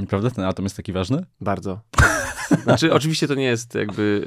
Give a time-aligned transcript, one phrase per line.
[0.00, 1.24] Naprawdę ten atom jest taki ważny?
[1.40, 1.80] Bardzo.
[2.62, 4.24] Znaczy, oczywiście to nie jest jakby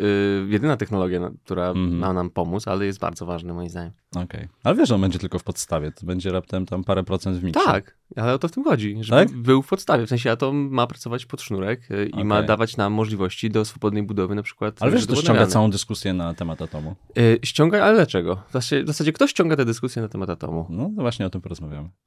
[0.50, 1.98] y, jedyna technologia, która mm.
[1.98, 3.92] ma nam pomóc, ale jest bardzo ważny moim zdaniem.
[4.12, 4.26] Okej.
[4.26, 4.48] Okay.
[4.64, 7.44] Ale wiesz, że on będzie tylko w podstawie, to będzie raptem tam parę procent w
[7.44, 7.62] miksie.
[7.66, 9.38] Tak, ale o to w tym chodzi, żeby tak?
[9.38, 10.06] był w podstawie.
[10.06, 12.26] W sensie atom ma pracować pod sznurek y, i okay.
[12.26, 14.78] ma dawać nam możliwości do swobodnej budowy na przykład.
[14.80, 16.96] Ale wiesz, to ściąga całą dyskusję na temat atomu.
[17.18, 18.36] Y, ściąga, ale dlaczego?
[18.50, 20.66] W zasadzie, w zasadzie kto ściąga tę dyskusję na temat atomu?
[20.70, 21.90] No, no właśnie o tym porozmawiamy.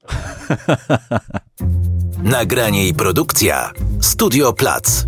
[2.22, 5.06] Nagranie i produkcja Studio Plac.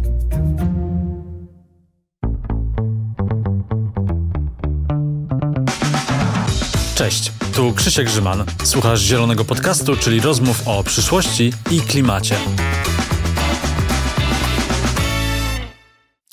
[6.99, 8.45] Cześć, tu Krzysiek Grzyman.
[8.65, 12.35] Słuchasz Zielonego Podcastu, czyli rozmów o przyszłości i klimacie.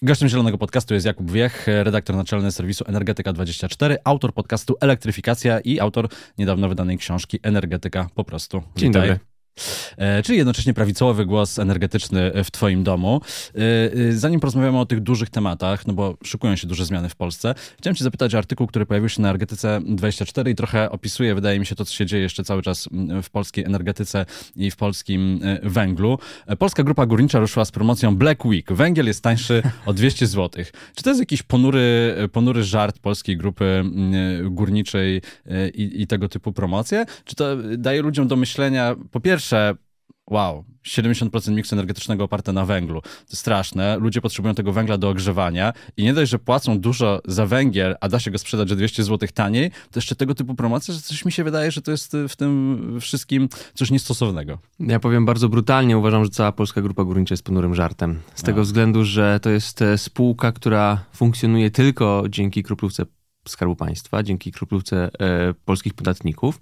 [0.02, 6.08] Gościem Zielonego Podcastu jest Jakub Wiech, redaktor naczelny serwisu Energetyka24, autor podcastu Elektryfikacja i autor
[6.38, 8.64] niedawno wydanej książki Energetyka po prostu.
[8.76, 9.10] Dzień Witaj.
[9.10, 9.35] dobry.
[9.98, 13.22] E, czyli jednocześnie prawicowy głos energetyczny w Twoim domu.
[13.56, 13.60] E,
[14.10, 17.56] e, zanim porozmawiamy o tych dużych tematach, no bo szykują się duże zmiany w Polsce,
[17.78, 21.60] chciałem Cię zapytać o artykuł, który pojawił się na Energetyce 24 i trochę opisuje, wydaje
[21.60, 22.90] mi się, to, co się dzieje jeszcze cały czas
[23.24, 26.20] w polskiej energetyce i w polskim węglu.
[26.60, 28.74] Polska Grupa Górnicza ruszyła z promocją Black Week.
[28.74, 30.66] Węgiel jest tańszy o 200 zł.
[30.96, 33.84] Czy to jest jakiś ponury, ponury żart polskiej grupy
[34.44, 35.22] górniczej
[35.74, 37.06] i, i tego typu promocje?
[37.26, 39.76] Czy to daje ludziom do myślenia, po pierwsze, pierwsze,
[40.30, 43.02] wow, 70% miksu energetycznego oparte na węglu.
[43.02, 43.98] To straszne.
[44.00, 48.10] Ludzie potrzebują tego węgla do ogrzewania i nie dość, że płacą dużo za węgiel, a
[48.10, 51.26] da się go sprzedać za 200 zł taniej, to jeszcze tego typu promocje, że coś
[51.26, 54.58] mi się wydaje, że to jest w tym wszystkim coś niestosownego.
[54.80, 58.22] Ja powiem bardzo brutalnie, uważam, że cała Polska Grupa Górnicza jest ponurym żartem.
[58.36, 63.06] Z tego względu, że to jest e, spółka, która funkcjonuje tylko dzięki kroplówce
[63.48, 66.62] Skarbu Państwa, dzięki kroplówce e, polskich podatników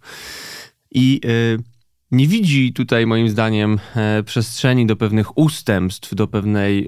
[0.91, 1.72] i e,
[2.13, 6.87] nie widzi tutaj moim zdaniem e, przestrzeni do pewnych ustępstw, do pewnej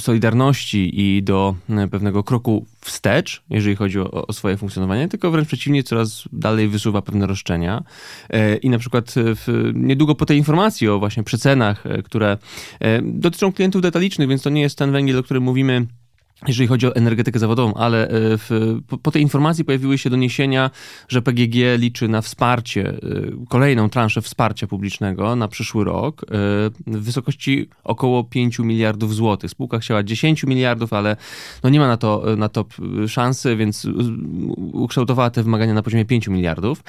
[0.00, 5.48] solidarności i do e, pewnego kroku wstecz, jeżeli chodzi o, o swoje funkcjonowanie, tylko wręcz
[5.48, 7.84] przeciwnie, coraz dalej wysuwa pewne roszczenia.
[8.62, 12.38] I na przykład w, niedługo po tej informacji o właśnie przecenach, które
[13.02, 15.86] dotyczą klientów detalicznych, więc to nie jest ten węgiel, o którym mówimy
[16.48, 20.70] jeżeli chodzi o energetykę zawodową, ale e, w, po, tej informacji pojawiły się doniesienia,
[21.08, 22.98] że PGG liczy na wsparcie, e,
[23.48, 26.26] kolejną transzę wsparcia publicznego na przyszły rok e,
[26.86, 29.50] w wysokości około 5 miliardów złotych.
[29.50, 31.16] Spółka chciała 10 miliardów, ale
[31.62, 32.64] no nie ma na to, na to
[33.08, 33.88] szansy, więc
[34.56, 36.84] ukształtowała te wymagania na poziomie 5 miliardów.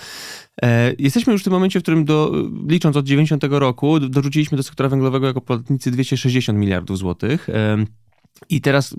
[0.99, 2.31] Jesteśmy już w tym momencie, w którym do,
[2.67, 7.49] licząc od 90 roku dorzuciliśmy do sektora węglowego jako podatnicy 260 miliardów złotych.
[8.49, 8.95] I teraz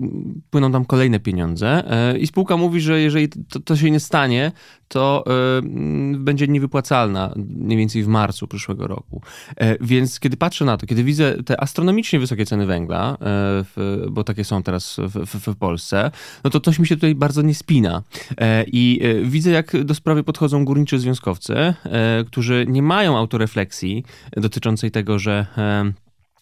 [0.49, 4.51] płyną tam kolejne pieniądze e, i spółka mówi, że jeżeli to, to się nie stanie,
[4.87, 5.23] to
[5.57, 9.21] y, będzie niewypłacalna mniej więcej w marcu przyszłego roku.
[9.57, 14.23] E, więc kiedy patrzę na to, kiedy widzę te astronomicznie wysokie ceny węgla, w, bo
[14.23, 16.11] takie są teraz w, w, w, Polsce,
[16.43, 18.03] no to coś mi się tutaj bardzo nie spina.
[18.67, 21.73] I widzę, jak do sprawy podchodzą górniczy związkowcy,
[22.27, 24.03] którzy nie mają autorefleksji
[24.37, 25.45] dotyczącej tego, że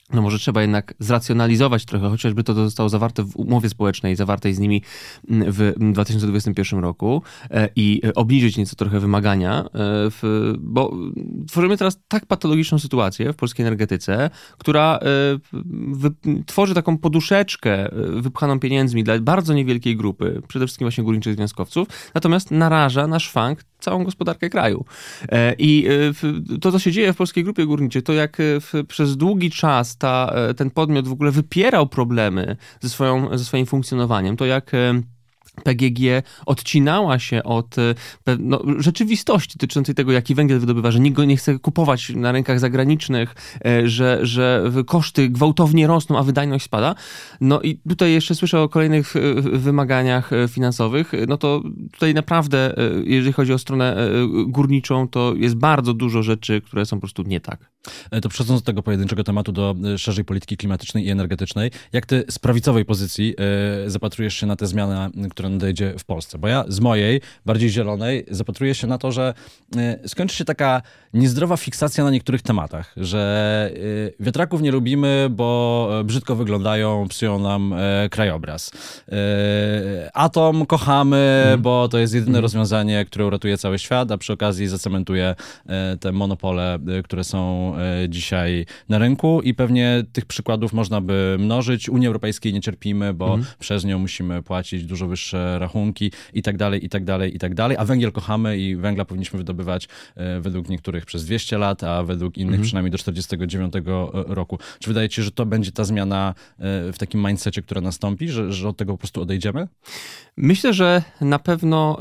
[0.10, 4.60] no może trzeba jednak zracjonalizować trochę, chociażby to zostało zawarte w umowie społecznej, zawartej z
[4.60, 4.82] nimi
[5.30, 7.22] w 2021 roku
[7.52, 10.10] e, i obniżyć nieco trochę wymagania, e,
[10.60, 10.96] bo
[11.48, 19.04] tworzymy teraz tak patologiczną sytuację w polskiej energetyce, która e, tworzy taką poduszeczkę wypchaną pieniędzmi
[19.04, 24.50] dla bardzo niewielkiej grupy, przede wszystkim właśnie górniczych związkowców, natomiast naraża na szwank całą gospodarkę
[24.50, 24.86] kraju.
[25.58, 25.88] I
[26.62, 28.38] to, co się dzieje w polskiej grupie górniczej, to jak
[28.88, 33.66] przez długi czas ta, e, ten podmiot w ogóle wypierał problemy ze, swoją, ze swoim
[33.66, 35.02] funkcjonowaniem, to jak e,
[35.64, 37.96] PGG odcinała się od e,
[38.40, 42.60] no, rzeczywistości dotyczącej tego, jaki węgiel wydobywa, że nikt go nie chce kupować na rynkach
[42.60, 43.36] zagranicznych,
[43.84, 46.96] że, że koszty gwałtownie rosną, a wydajność spada.
[47.42, 49.14] No i tutaj jeszcze słyszę o kolejnych
[49.54, 51.12] wymaganiach finansowych.
[51.28, 53.98] No to tutaj naprawdę, jeżeli chodzi o stronę
[54.48, 57.73] górniczą, to jest bardzo dużo rzeczy, które są po prostu nie tak.
[58.12, 62.06] E, to przechodząc do tego pojedynczego tematu, do e, szerzej polityki klimatycznej i energetycznej, jak
[62.06, 63.36] ty z prawicowej pozycji
[63.86, 66.38] y, zapatrujesz się na tę zmianę, która nadejdzie w Polsce?
[66.38, 69.34] Bo ja z mojej, bardziej zielonej, zapatruję się na to, że
[70.08, 70.82] skończy się taka
[71.14, 73.72] niezdrowa fiksacja na niektórych tematach, że
[74.20, 77.76] wiatraków nie lubimy, bo brzydko wyglądają, psują nam
[78.12, 78.72] krajobraz.
[80.14, 81.62] Atom kochamy, mm.
[81.62, 82.42] bo to jest jedyne mm.
[82.42, 85.36] rozwiązanie, które uratuje cały świat, a przy okazji zacementuje
[86.00, 91.36] te monopole, które są są e, dzisiaj na rynku i pewnie tych przykładów można by
[91.40, 91.90] mnożyć.
[91.90, 93.56] Unii Europejskiej nie cierpimy, bo mhm.
[93.60, 97.54] przez nią musimy płacić dużo wyższe rachunki i tak dalej, i tak dalej, i tak
[97.56, 97.78] dalej.
[97.78, 102.38] A węgiel kochamy i węgla powinniśmy wydobywać e, według niektórych przez 200 lat, a według
[102.38, 102.64] innych mhm.
[102.64, 103.74] przynajmniej do 49
[104.14, 104.60] roku.
[104.80, 106.34] Czy wydaje ci się, że to będzie ta zmiana
[106.94, 109.68] w takim mindsetie, która nastąpi, że, że od tego po prostu odejdziemy?
[110.38, 112.00] Myślę, że na pewno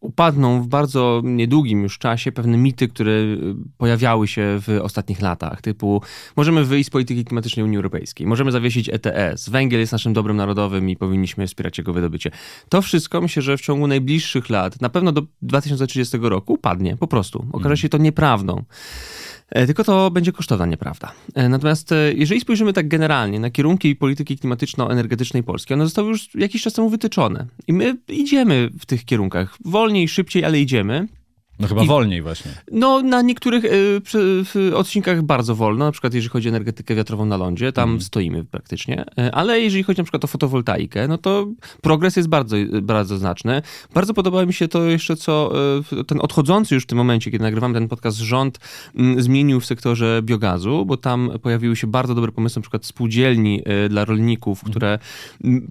[0.00, 3.38] upadną w bardzo niedługim już czasie pewne mity, które y,
[3.78, 6.02] pojawiały się w ostatnich latach, typu
[6.36, 10.90] możemy wyjść z polityki klimatycznej Unii Europejskiej, możemy zawiesić ETS, węgiel jest naszym dobrem narodowym
[10.90, 12.30] i powinniśmy wspierać jego wydobycie.
[12.68, 17.06] To wszystko myślę, że w ciągu najbliższych lat, na pewno do 2030 roku upadnie, po
[17.06, 17.38] prostu.
[17.38, 17.76] Okaże mhm.
[17.76, 18.64] się to nieprawdą.
[19.50, 21.12] E, tylko to będzie kosztowna nieprawda.
[21.34, 26.34] E, natomiast e, jeżeli spojrzymy tak generalnie na kierunki polityki klimatyczno-energetycznej Polski, one zostały już
[26.34, 27.46] jakiś czas temu wytyczone.
[27.66, 29.56] I my idziemy w tych kierunkach.
[29.64, 31.06] Wolniej, szybciej, ale idziemy.
[31.58, 32.50] No chyba I, wolniej właśnie.
[32.72, 33.64] No na niektórych
[34.54, 38.00] y, odcinkach bardzo wolno, na przykład jeżeli chodzi o energetykę wiatrową na lądzie, tam mm.
[38.00, 41.46] stoimy praktycznie, y, ale jeżeli chodzi na przykład o fotowoltaikę, no to
[41.82, 43.62] progres jest bardzo, bardzo znaczny.
[43.94, 45.52] Bardzo podoba mi się to jeszcze, co
[46.00, 48.58] y, ten odchodzący już w tym momencie, kiedy nagrywamy ten podcast, rząd
[49.18, 53.62] y, zmienił w sektorze biogazu, bo tam pojawiły się bardzo dobre pomysły, na przykład spółdzielni
[53.86, 54.70] y, dla rolników, mm.
[54.70, 54.98] które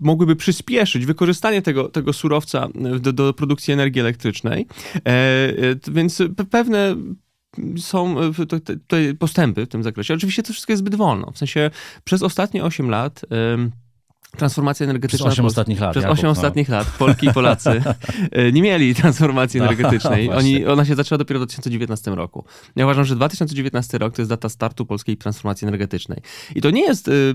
[0.02, 2.68] mogłyby przyspieszyć wykorzystanie tego, tego surowca
[3.00, 6.96] do, do produkcji energii elektrycznej e, więc pewne
[7.78, 8.16] są
[8.88, 10.14] tutaj postępy w tym zakresie.
[10.14, 11.32] Oczywiście to wszystko jest zbyt wolno.
[11.32, 11.72] W sensie
[12.04, 13.22] przez ostatnie 8 lat
[14.36, 15.26] transformacja energetyczna.
[15.26, 15.92] Przez 8 ostatnich lat.
[15.92, 16.32] Przez Jakub, 8 no.
[16.32, 17.82] ostatnich lat Polki i Polacy
[18.32, 20.30] e, nie mieli transformacji energetycznej.
[20.30, 22.46] Oni, ona się zaczęła dopiero w 2019 roku.
[22.76, 26.22] Ja uważam, że 2019 rok to jest data startu polskiej transformacji energetycznej.
[26.56, 27.34] I to nie jest y,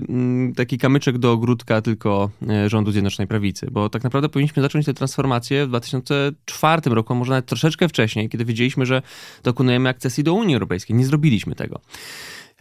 [0.55, 2.29] taki kamyczek do ogródka tylko
[2.65, 7.15] y, rządu Zjednoczonej Prawicy, bo tak naprawdę powinniśmy zacząć tę transformację w 2004 roku, a
[7.15, 9.01] może nawet troszeczkę wcześniej, kiedy wiedzieliśmy, że
[9.43, 10.95] dokonujemy akcesji do Unii Europejskiej.
[10.95, 11.81] Nie zrobiliśmy tego.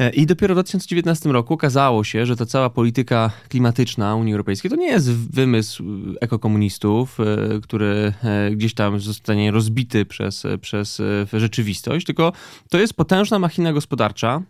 [0.00, 4.70] E, I dopiero w 2019 roku okazało się, że ta cała polityka klimatyczna Unii Europejskiej
[4.70, 5.85] to nie jest wymysł
[6.20, 11.02] ekokomunistów, e, który e, gdzieś tam zostanie rozbity przez, przez
[11.32, 12.32] rzeczywistość, tylko
[12.70, 14.43] to jest potężna machina gospodarcza,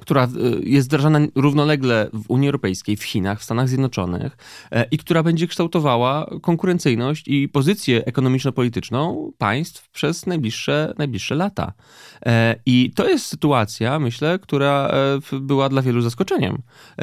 [0.00, 0.28] która e,
[0.62, 4.36] jest wdrażana równolegle w Unii Europejskiej, w Chinach, w Stanach Zjednoczonych
[4.70, 11.72] e, i która będzie kształtowała konkurencyjność i pozycję ekonomiczno-polityczną państw przez najbliższe, najbliższe lata.
[12.26, 14.90] E, I to jest sytuacja, myślę, która
[15.32, 16.62] była dla wielu zaskoczeniem.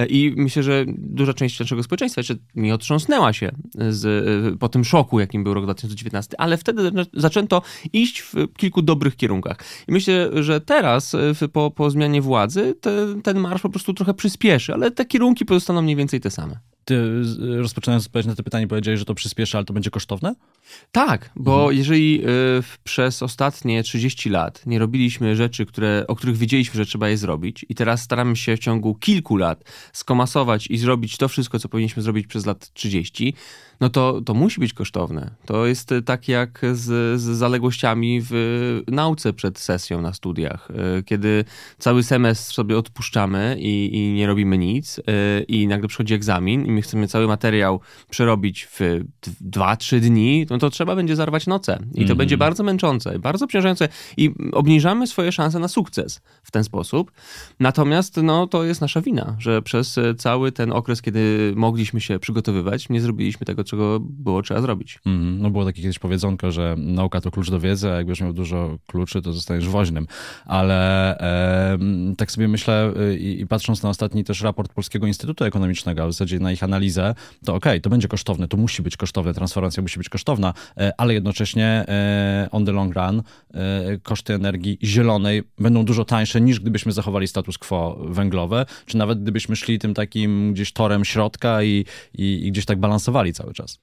[0.09, 3.51] I myślę, że duża część naszego społeczeństwa jeszcze nie otrząsnęła się
[3.89, 7.62] z, po tym szoku, jakim był rok 2019, ale wtedy zaczęto
[7.94, 9.57] iść w kilku dobrych kierunkach.
[9.88, 11.15] I myślę, że teraz,
[11.53, 15.82] po, po zmianie władzy, te, ten marsz po prostu trochę przyspieszy, ale te kierunki pozostaną
[15.82, 16.60] mniej więcej te same.
[16.86, 17.22] Ty
[17.58, 20.36] rozpoczynając odpowiedź na to pytanie powiedziałeś, że to przyspieszy, ale to będzie kosztowne?
[20.92, 21.78] Tak, bo mhm.
[21.78, 27.10] jeżeli y, przez ostatnie 30 lat nie robiliśmy rzeczy, które, o których wiedzieliśmy, że trzeba
[27.10, 31.60] je zrobić i teraz staramy się w ciągu kilku lat skomasować i zrobić to wszystko,
[31.60, 33.34] co powinniśmy zrobić przez lat 30,
[33.80, 35.31] no to, to musi być kosztowne.
[35.46, 38.34] To jest tak jak z, z zaległościami w
[38.88, 41.46] nauce przed sesją na studiach, y, kiedy
[41.78, 45.04] cały semestr sobie odpuszczamy i, i nie robimy nic y,
[45.48, 47.80] i nagle przychodzi egzamin my chcemy cały materiał
[48.10, 48.80] przerobić w
[49.50, 51.80] 2-3 dni, no to trzeba będzie zarwać noce.
[51.94, 52.18] I to mm.
[52.18, 53.88] będzie bardzo męczące, bardzo obciążające
[54.18, 57.12] i obniżamy swoje szanse na sukces w ten sposób.
[57.60, 62.89] Natomiast no, to jest nasza wina, że przez cały ten okres, kiedy mogliśmy się przygotowywać,
[62.89, 65.00] nie zrobiliśmy tego, czego było trzeba zrobić.
[65.06, 65.42] Mm.
[65.42, 68.33] No było takie kiedyś powiedzonko, że nauka to klucz do wiedzy, a jak będziesz miał
[68.33, 70.07] dużo kluczy, to zostaniesz woźnym.
[70.45, 71.78] Ale e,
[72.18, 76.07] tak sobie myślę y, i, i patrząc na ostatni też raport Polskiego Instytutu Ekonomicznego, a
[76.07, 79.34] w zasadzie na ich analizę, to okej, okay, to będzie kosztowne, to musi być kosztowne,
[79.34, 84.78] transformacja musi być kosztowna, e, ale jednocześnie e, on the long run e, koszty energii
[84.84, 89.94] zielonej będą dużo tańsze niż gdybyśmy zachowali status quo węglowe, czy nawet gdybyśmy szli tym
[89.94, 93.80] takim gdzieś torem środka i, i, i gdzieś tak balansowali cały czas.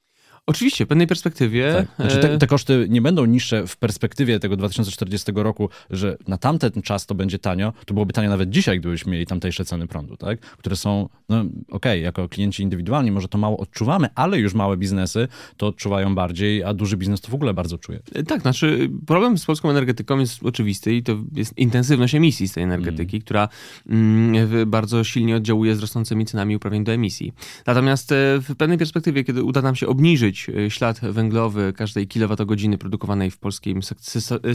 [0.47, 1.73] Oczywiście, w pewnej perspektywie.
[1.73, 1.87] Tak.
[1.97, 6.83] Znaczy te, te, koszty nie będą niższe w perspektywie tego 2040 roku, że na tamten
[6.83, 7.73] czas to będzie tanio.
[7.87, 10.41] To byłoby tanio nawet dzisiaj, gdybyśmy mieli tamtejsze ceny prądu, tak?
[10.41, 14.77] które są, no okej, okay, jako klienci indywidualni może to mało odczuwamy, ale już małe
[14.77, 18.01] biznesy to odczuwają bardziej, a duży biznes to w ogóle bardzo czuje.
[18.27, 22.65] Tak, znaczy problem z polską energetyką jest oczywisty i to jest intensywność emisji z tej
[22.65, 23.25] energetyki, mm.
[23.25, 23.49] która
[23.89, 27.33] mm, bardzo silnie oddziałuje z rosnącymi cenami uprawnień do emisji.
[27.67, 32.79] Natomiast e, w pewnej perspektywie, kiedy uda nam się obniżyć E, ślad węglowy każdej kilowatogodziny
[32.79, 33.81] produkowanej w polskim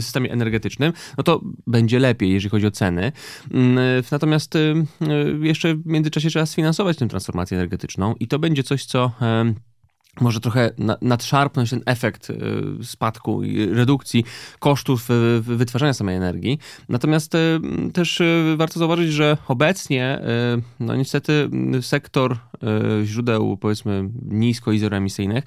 [0.00, 3.12] systemie energetycznym, no to będzie lepiej, jeżeli chodzi o ceny.
[3.50, 4.58] Mm, e, natomiast e,
[5.40, 9.12] jeszcze w międzyczasie trzeba sfinansować tę transformację energetyczną i to będzie coś, co
[10.20, 10.70] może trochę
[11.02, 12.32] nadszarpnąć ten efekt
[12.82, 14.24] spadku i redukcji
[14.58, 15.08] kosztów
[15.40, 16.58] wytwarzania samej energii.
[16.88, 17.32] Natomiast
[17.92, 18.22] też
[18.56, 20.20] warto zauważyć, że obecnie
[20.80, 22.36] no niestety sektor
[23.04, 25.44] źródeł powiedzmy nisko i zeroemisyjnych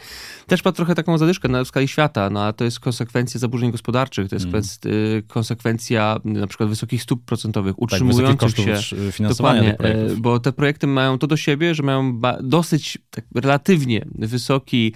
[0.48, 4.30] też ma trochę taką zadyszkę na skali świata, no a to jest konsekwencja zaburzeń gospodarczych,
[4.30, 5.24] to jest mm.
[5.28, 9.74] konsekwencja na przykład wysokich stóp procentowych, tak, utrzymujących tak, się finansowania
[10.18, 14.94] bo te projekty mają to do siebie, że mają dosyć tak relatywnie wysoki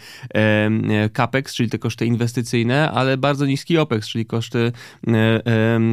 [1.14, 4.72] capex, czyli te koszty inwestycyjne, ale bardzo niski opex, czyli koszty,
[5.08, 5.42] e,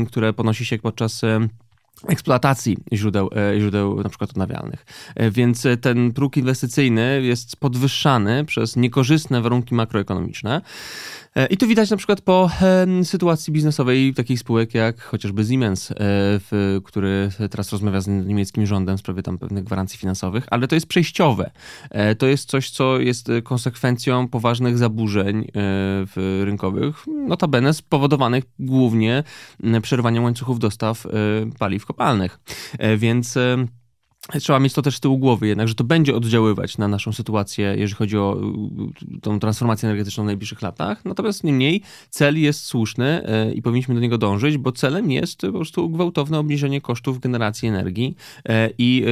[0.06, 1.24] które ponosi się podczas
[2.08, 4.86] eksploatacji źródeł, e, źródeł na przykład odnawialnych.
[5.14, 10.60] E, więc ten próg inwestycyjny jest podwyższany przez niekorzystne warunki makroekonomiczne.
[11.34, 12.50] E, I to widać na przykład po
[13.04, 15.94] sytuacji biznesowej takich spółek jak chociażby Siemens, e,
[16.84, 20.86] który teraz rozmawia z niemieckim rządem w sprawie tam pewnych gwarancji finansowych, ale to jest
[20.86, 21.50] przejściowe.
[21.90, 25.48] E, to jest coś, co jest konsekwencją poważnych zaburzeń
[26.44, 29.24] rynkowych, notabene spowodowanych głównie
[29.82, 31.06] przerwaniem łańcuchów dostaw
[31.58, 32.38] paliw kopalnych.
[32.96, 33.38] Więc
[34.40, 37.74] Trzeba mieć to też z tyłu głowy jednak, że to będzie oddziaływać na naszą sytuację,
[37.78, 38.40] jeżeli chodzi o
[39.22, 41.04] tą transformację energetyczną w najbliższych latach.
[41.04, 45.52] Natomiast niemniej cel jest słuszny y, i powinniśmy do niego dążyć, bo celem jest po
[45.52, 49.04] prostu gwałtowne obniżenie kosztów generacji energii y, i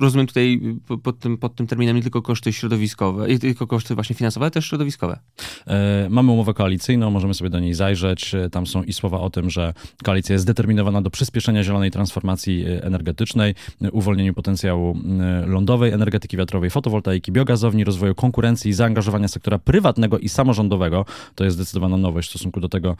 [0.00, 0.60] rozumiem tutaj
[1.02, 4.50] pod tym, pod tym terminem nie tylko koszty środowiskowe, nie tylko koszty właśnie finansowe, ale
[4.50, 5.18] też środowiskowe.
[5.66, 8.32] E, mamy umowę koalicyjną, możemy sobie do niej zajrzeć.
[8.52, 13.54] Tam są i słowa o tym, że koalicja jest zdeterminowana do przyspieszenia zielonej transformacji energetycznej
[13.94, 14.96] uwolnieniu potencjału
[15.44, 21.04] y, lądowej, energetyki wiatrowej, fotowoltaiki, biogazowni, rozwoju konkurencji i zaangażowania sektora prywatnego i samorządowego.
[21.34, 22.96] To jest zdecydowana nowość w stosunku do tego,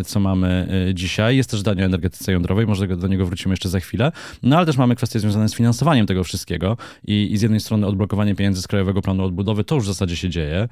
[0.00, 1.36] y, co mamy y, dzisiaj.
[1.36, 4.12] Jest też zdanie o energetyce jądrowej, może do niego wrócimy jeszcze za chwilę.
[4.42, 7.86] No ale też mamy kwestie związane z finansowaniem tego wszystkiego i, i z jednej strony
[7.86, 10.68] odblokowanie pieniędzy z Krajowego Planu Odbudowy, to już w zasadzie się dzieje.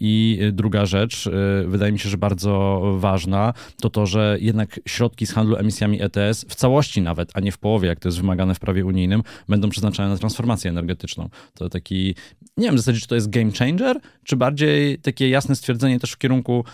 [0.00, 1.30] I druga rzecz,
[1.66, 6.44] wydaje mi się, że bardzo ważna, to to, że jednak środki z handlu emisjami ETS
[6.48, 9.68] w całości nawet, a nie w połowie, jak to jest wymagane w prawie unijnym, będą
[9.68, 11.28] przeznaczane na transformację energetyczną.
[11.54, 12.14] To taki,
[12.56, 16.12] nie wiem w zasadzie, czy to jest game changer, czy bardziej takie jasne stwierdzenie też
[16.12, 16.64] w kierunku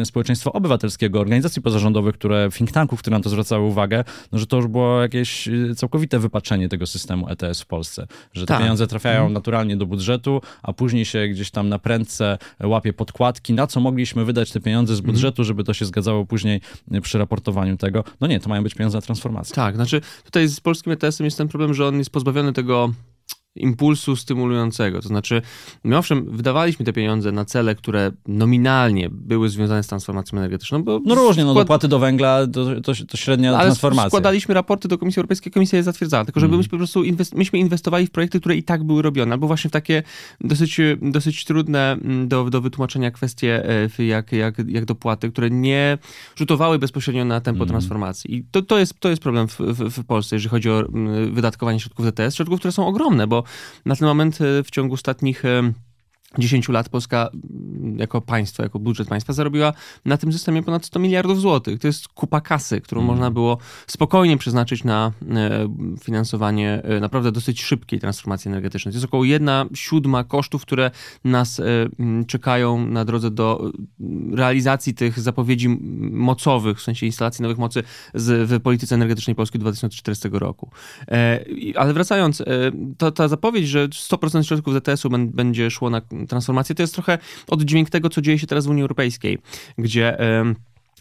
[0.00, 4.46] y, społeczeństwa obywatelskiego, organizacji pozarządowych, które, think tanków, które na to zwracały uwagę, no, że
[4.46, 8.06] to już było jakieś y, całkowite wypaczenie tego systemu ETS w Polsce.
[8.32, 8.60] Że te tak.
[8.60, 9.32] pieniądze trafiają mhm.
[9.32, 14.24] naturalnie do budżetu, a później się gdzieś tam na prędce łapie podkładki, na co mogliśmy
[14.24, 15.14] wydać te pieniądze z mhm.
[15.14, 16.60] budżetu, żeby to się zgadzało później
[17.02, 18.04] przy raportowaniu tego.
[18.20, 19.54] No nie, to mają być pieniądze na transformację.
[19.54, 22.92] Tak, znaczy tutaj z polskim ETS-em jest ten problem, że on jest pozbawiony tego
[23.56, 25.02] impulsu stymulującego.
[25.02, 25.42] To znaczy,
[25.84, 30.82] my owszem, wydawaliśmy te pieniądze na cele, które nominalnie były związane z transformacją energetyczną.
[30.84, 34.10] Bo no różnie, no dopłaty do węgla to, to, to średnia ale transformacja.
[34.10, 36.24] składaliśmy raporty do Komisji Europejskiej, Komisja je zatwierdzała.
[36.24, 36.68] Tylko, żeby mm.
[36.68, 39.72] po prostu inwest myśmy inwestowali w projekty, które i tak były robione, albo właśnie w
[39.72, 40.02] takie
[40.40, 43.64] dosyć, dosyć trudne mm, do, do wytłumaczenia kwestie,
[43.98, 45.98] e, jak, jak, jak dopłaty, które nie
[46.36, 47.68] rzutowały bezpośrednio na tempo mm.
[47.68, 48.34] transformacji.
[48.34, 51.34] I to, to, jest, to jest problem w, w, w Polsce, jeżeli chodzi o mm,
[51.34, 53.41] wydatkowanie środków DTS, środków, które są ogromne, bo
[53.84, 55.72] na ten moment e, w ciągu ostatnich e,
[56.38, 59.72] 10 lat Polska mm, jako państwo, jako budżet państwa zarobiła
[60.04, 61.80] na tym systemie ponad 100 miliardów złotych.
[61.80, 63.14] To jest kupa kasy, którą mm.
[63.14, 65.68] można było spokojnie przeznaczyć na e,
[66.02, 68.92] finansowanie e, naprawdę dosyć szybkiej transformacji energetycznej.
[68.92, 70.90] To jest około jedna siódma kosztów, które
[71.24, 71.64] nas e,
[72.26, 73.72] czekają na drodze do
[74.32, 75.68] realizacji tych zapowiedzi
[76.10, 77.82] mocowych, w sensie instalacji nowych mocy
[78.14, 80.70] z, w polityce energetycznej Polski 2040 roku.
[81.76, 82.42] Ale wracając,
[82.98, 87.90] to, ta zapowiedź, że 100% środków ZTS-u będzie szło na transformację, to jest trochę oddźwięk
[87.90, 89.38] tego, co dzieje się teraz w Unii Europejskiej,
[89.78, 90.18] gdzie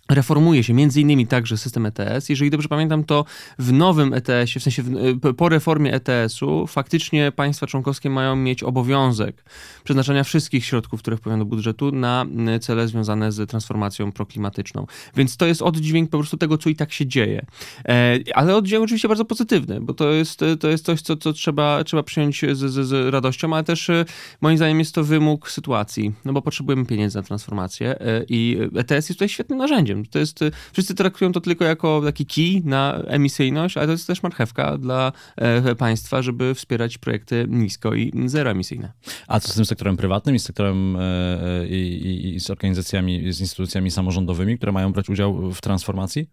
[0.10, 2.30] reformuje się między innymi także system ETS.
[2.30, 3.26] Jeżeli dobrze pamiętam, to
[3.60, 9.44] w nowym ETS-ie, w sensie w, po reformie ETS-u, faktycznie państwa członkowskie mają mieć obowiązek
[9.84, 12.26] przeznaczania wszystkich środków, które wpływają do budżetu na
[12.62, 14.88] cele związane z transformacją proklimatyczną.
[15.16, 17.46] Więc to jest oddźwięk po prostu tego, co i tak się dzieje.
[17.86, 21.84] E, ale oddźwięk oczywiście bardzo pozytywny, bo to jest, to jest coś, co, co trzeba,
[21.84, 23.92] trzeba przyjąć z, z, z radością, ale też
[24.42, 27.96] moim zdaniem jest to wymóg sytuacji, no bo potrzebujemy pieniędzy na transformację
[28.30, 29.91] i ETS jest tutaj świetnym narzędziem.
[30.12, 30.40] To jest,
[30.74, 35.12] wszyscy traktują to tylko jako taki kij na emisyjność, ale to jest też marchewka dla
[35.36, 38.92] e, państwa, żeby wspierać projekty nisko i zeroemisyjne.
[39.28, 43.34] A co z tym sektorem prywatnym i z sektorem e, e, i, i z organizacjami,
[43.34, 46.30] z instytucjami samorządowymi, które mają brać udział w transformacji?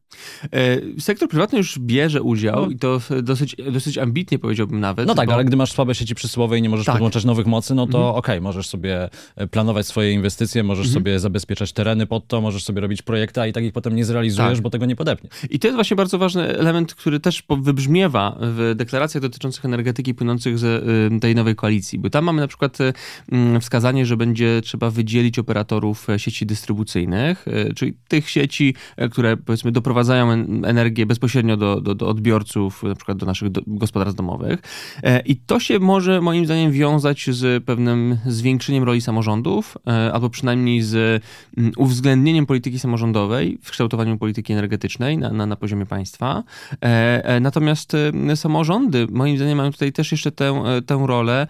[0.99, 2.71] Sektor prywatny już bierze udział no.
[2.71, 5.07] i to dosyć, dosyć ambitnie powiedziałbym nawet.
[5.07, 5.35] No tak, bo...
[5.35, 6.95] ale gdy masz słabe sieci przesyłowe i nie możesz tak.
[6.95, 8.17] podłączać nowych mocy, no to mhm.
[8.17, 9.09] okej, okay, możesz sobie
[9.51, 11.05] planować swoje inwestycje, możesz mhm.
[11.05, 14.05] sobie zabezpieczać tereny pod to, możesz sobie robić projekty, a i tak ich potem nie
[14.05, 14.61] zrealizujesz, Tak.
[14.63, 15.31] bo tego nie podepnie.
[15.51, 20.59] I to jest właśnie bardzo ważny element, który też wybrzmiewa w deklaracjach dotyczących energetyki płynących
[20.59, 21.99] z y, tej nowej koalicji.
[21.99, 22.93] Bo tam mamy na przykład y,
[23.33, 29.09] mm, wskazanie, że będzie trzeba wydzielić operatorów e, sieci dystrybucyjnych, y, czyli tych sieci, e,
[29.09, 33.61] które powiedzmy doprowadzają en- energię bezpośrednio do, do, do odbiorców, na przykład do naszych do,
[33.67, 34.61] gospodarstw domowych.
[35.03, 40.31] E, I to się może moim zdaniem wiązać z pewnym zwiększeniem roli samorządów, e, albo
[40.31, 41.23] przynajmniej z
[41.57, 46.43] mm, uwzględnieniem polityki samorządowej w kształtowaniu polityki energetycznej na, na, na poziomie państwa.
[46.83, 51.47] E, e, Natomiast e, samorządy, moim zdaniem, mają tutaj też jeszcze tę, tę rolę,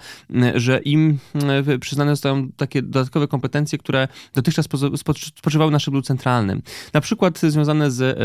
[0.55, 1.19] że im
[1.81, 4.67] przyznane zostają takie dodatkowe kompetencje, które dotychczas
[5.37, 6.63] spoczywały na szczeblu centralnym.
[6.93, 8.19] Na przykład związane z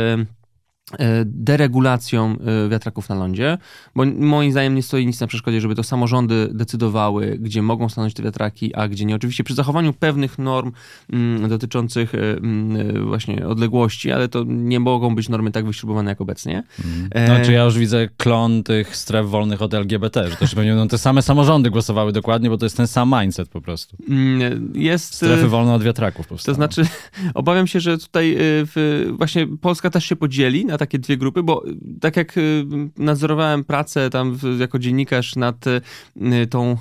[1.25, 2.35] deregulacją
[2.65, 3.57] e, wiatraków na lądzie,
[3.95, 8.13] bo moim zdaniem nie stoi nic na przeszkodzie, żeby to samorządy decydowały, gdzie mogą stanąć
[8.13, 9.15] te wiatraki, a gdzie nie.
[9.15, 10.71] Oczywiście przy zachowaniu pewnych norm
[11.13, 16.11] mm, dotyczących e, mm, e, właśnie odległości, ale to nie mogą być normy tak wyśrubowane
[16.11, 16.63] jak obecnie.
[17.11, 20.87] E, Znaczy ja już widzę klon tych stref wolnych od LGBT, że też pewnie będą
[20.87, 23.97] te same samorządy głosowały dokładnie, bo to jest ten sam mindset po prostu.
[24.09, 25.13] mm, Jest...
[25.13, 26.55] Strefy e, wolne od wiatraków To powstaną.
[26.55, 26.85] znaczy,
[27.33, 31.67] obawiam się, że tutaj w, właśnie Polska też się podzieli na takie dwie grupy, bo
[31.67, 32.65] y, tak jak y,
[32.97, 35.81] nadzorowałem pracę tam jako dziennikarz nad y,
[36.49, 36.77] tą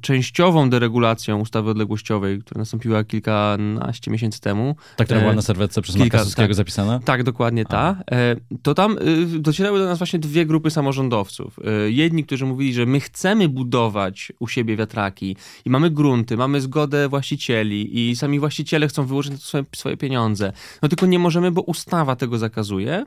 [0.00, 4.76] częściową deregulacją ustawy odległościowej, która nastąpiła kilkanaście miesięcy temu.
[4.96, 6.54] Ta, która e, była na serwetce przez kilka, Marka tak.
[6.54, 7.00] zapisana?
[7.04, 7.96] Tak, dokładnie ta.
[8.10, 8.96] E, To tam
[9.38, 11.58] docierały do nas właśnie dwie grupy samorządowców.
[11.86, 16.60] Y, Jedni, którzy mówili, że my chcemy budować u siebie wiatraki i mamy grunty, mamy
[16.60, 20.52] zgodę właścicieli i sami właściciele chcą wyłożyć na to swoje, swoje pieniądze.
[20.82, 22.99] No tylko nie możemy, bo ustawa tego zakazuje.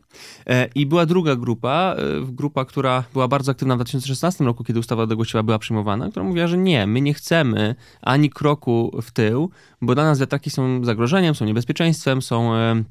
[0.48, 4.80] E, I była druga grupa, e, grupa, która była bardzo aktywna w 2016 roku, kiedy
[4.80, 9.50] ustawa odległościowa była przyjmowana, która mówiła, że nie, my nie chcemy ani kroku w tył,
[9.82, 12.84] bo dla nas wiatraki są zagrożeniem, są niebezpieczeństwem, są e,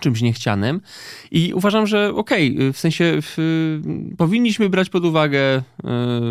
[0.00, 0.80] czymś niechcianym.
[1.30, 3.36] I uważam, że okej, w sensie w,
[4.18, 5.62] powinniśmy brać pod uwagę e,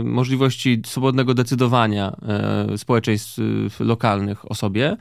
[0.03, 3.39] możliwości swobodnego decydowania e, społeczeństw
[3.81, 4.97] e, lokalnych o sobie,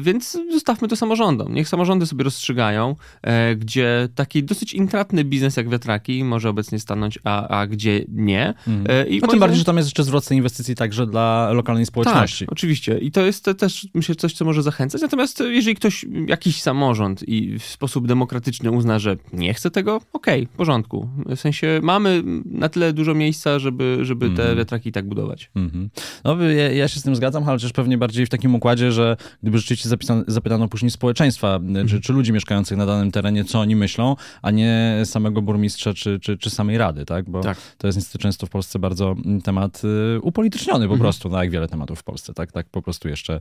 [0.00, 1.54] więc zostawmy to samorządom.
[1.54, 7.18] Niech samorządy sobie rozstrzygają, e, gdzie taki dosyć intratny biznes jak wiatraki może obecnie stanąć,
[7.24, 8.54] a, a gdzie nie.
[8.88, 12.44] E, I No tym bardziej, że tam jest jeszcze zwrot inwestycji także dla lokalnej społeczności.
[12.46, 12.98] tak, oczywiście.
[12.98, 15.02] I to jest te- też, myślę, coś, co może zachęcać.
[15.02, 20.46] Natomiast jeżeli ktoś, jakiś samorząd i w sposób demokratyczny uzna, że nie chce tego, okej,
[20.46, 21.08] w porządku.
[21.26, 24.58] W sensie mamy na tyle dużo miejsca, żeby, żeby te Mhm.
[24.58, 25.50] wiatraki i tak budować.
[25.54, 25.90] Mhm.
[26.24, 29.16] No, ja, ja się z tym zgadzam, ale też pewnie bardziej w takim układzie, że
[29.42, 33.76] gdyby rzeczywiście zapisano, zapytano później społeczeństwa, czy, czy ludzi mieszkających na danym terenie, co oni
[33.76, 37.30] myślą, a nie samego burmistrza czy, czy, czy samej rady, tak?
[37.30, 37.58] Bo Tak.
[37.78, 39.82] to jest niestety często w Polsce bardzo mm, temat
[40.16, 43.40] y, upolityczniony po prostu, no jak wiele tematów w Polsce, tak, tak po prostu jeszcze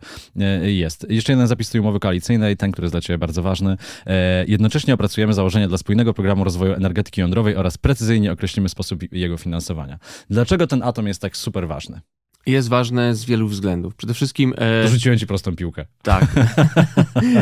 [0.65, 1.05] y, jest.
[1.09, 3.77] Jeszcze jeden zapis tej umowy koalicyjnej, ten, który jest dla Ciebie bardzo ważny.
[4.05, 9.37] E, Jednocześnie opracujemy założenia dla spójnego programu rozwoju energetyki jądrowej oraz precyzyjnie określimy sposób jego
[9.37, 9.99] finansowania.
[10.29, 12.01] Dlaczego ten atom jest tak super ważny?
[12.45, 13.95] Jest ważne z wielu względów.
[13.95, 14.53] Przede wszystkim...
[14.57, 15.85] E, Dorzuciłem ci prostą piłkę.
[16.01, 16.25] Tak.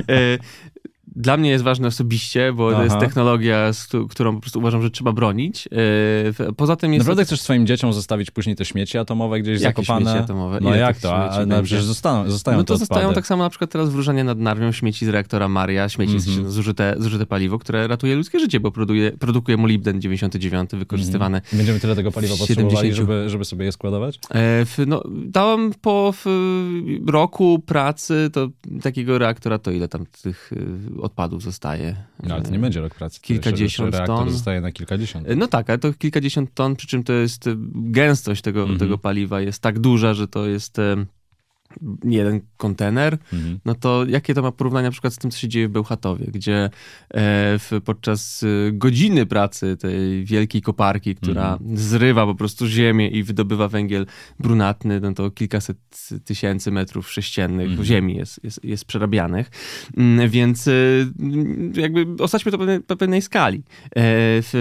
[0.09, 0.37] E,
[1.15, 2.83] Dla mnie jest ważne osobiście, bo to Aha.
[2.83, 5.67] jest technologia, z któ- którą po prostu uważam, że trzeba bronić.
[5.71, 7.03] W- Poza tym jest...
[7.05, 10.05] Naprawdę chcesz swoim dzieciom zostawić później te śmieci atomowe gdzieś Jakie zakopane?
[10.11, 10.59] śmieci atomowe?
[10.61, 11.15] No Ile jak to?
[11.31, 14.39] A, no, przecież zostaną, zostają No to zostają tak samo na przykład teraz wróżenie nad
[14.39, 16.37] Narwią śmieci z reaktora Maria, śmieci Mhm.
[16.37, 21.37] mm zużyte, zużyte paliwo, które ratuje ludzkie życie, bo produkuje, produkuje molibden 99 wykorzystywany.
[21.37, 21.57] Mhm.
[21.57, 22.95] Będziemy tyle tego paliwa potrzebowali, 70.
[22.95, 24.15] żeby, żeby sobie je składować?
[24.15, 24.19] E,
[24.65, 26.13] w, no, dałem po
[27.07, 28.49] roku pracy to
[28.81, 31.95] takiego reaktora, to ile tam tych y, odpadów zostaje?
[32.23, 33.21] No, ale to nie będzie rok pracy.
[33.21, 34.29] Kilkadziesiąt jeszcze- ton.
[34.29, 35.29] zostaje na kilkadziesiąt.
[35.29, 38.79] E, No tak, ale to kilkadziesiąt ton, przy czym to jest y, gęstość tego, Mhm.
[38.79, 41.05] tego paliwa jest tak duża, że to jest e,
[42.03, 43.17] jeden kontener.
[43.33, 43.59] Mhm.
[43.65, 46.25] No to jakie to ma porównanie na przykład z tym, co się dzieje w Bełchatowie,
[46.25, 46.69] gdzie e,
[47.59, 51.77] w, podczas e, godziny pracy tej wielkiej koparki, która Mhm.
[51.77, 54.05] zrywa po prostu ziemię i wydobywa węgiel
[54.39, 55.77] brunatny, no to kilkaset
[56.25, 57.85] tysięcy metrów sześciennych Mhm.
[57.85, 59.49] ziemi jest, jest, jest przerabianych.
[59.97, 60.71] Mm, Więc e,
[61.73, 63.57] jakby osadźmy to pewnej, pewnej skali.
[63.57, 63.61] E,
[64.41, 64.51] w,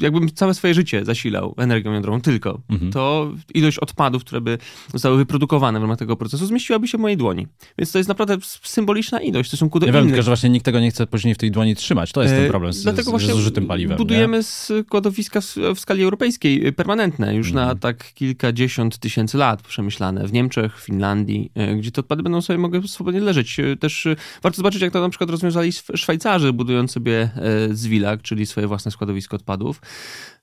[0.04, 2.92] jakbym całe swoje życie zasilał energią jądrową tylko, Mhm.
[2.92, 4.58] to ilość odpadów, które by
[4.92, 7.46] zostały wyprodukowane w ramach tego procesu, zmieściłaby się w mojej dłoni.
[7.78, 10.14] Więc to jest naprawdę symboliczna ilość w stosunku do Ja wiem, innych.
[10.14, 12.12] tylko że właśnie nikt tego nie chce później w tej dłoni trzymać.
[12.12, 13.96] To jest ten E, problem z, Dlatego z, właśnie z zużytym paliwem.
[13.96, 17.78] budujemy składowiska w, w skali europejskiej e, permanentne, już na Mhm.
[17.78, 20.26] tak kilkadziesiąt tysięcy lat przemyślane.
[20.26, 23.60] W Niemczech, w Finlandii, e, gdzie te odpady będą sobie mogły swobodnie leżeć.
[23.60, 24.08] E, Też
[24.42, 27.30] warto zobaczyć, jak to na przykład rozwiązali Szw- Szwajcarzy, budując sobie
[27.70, 29.80] e, Zwilak, czyli swoje własne składowisko odpadów.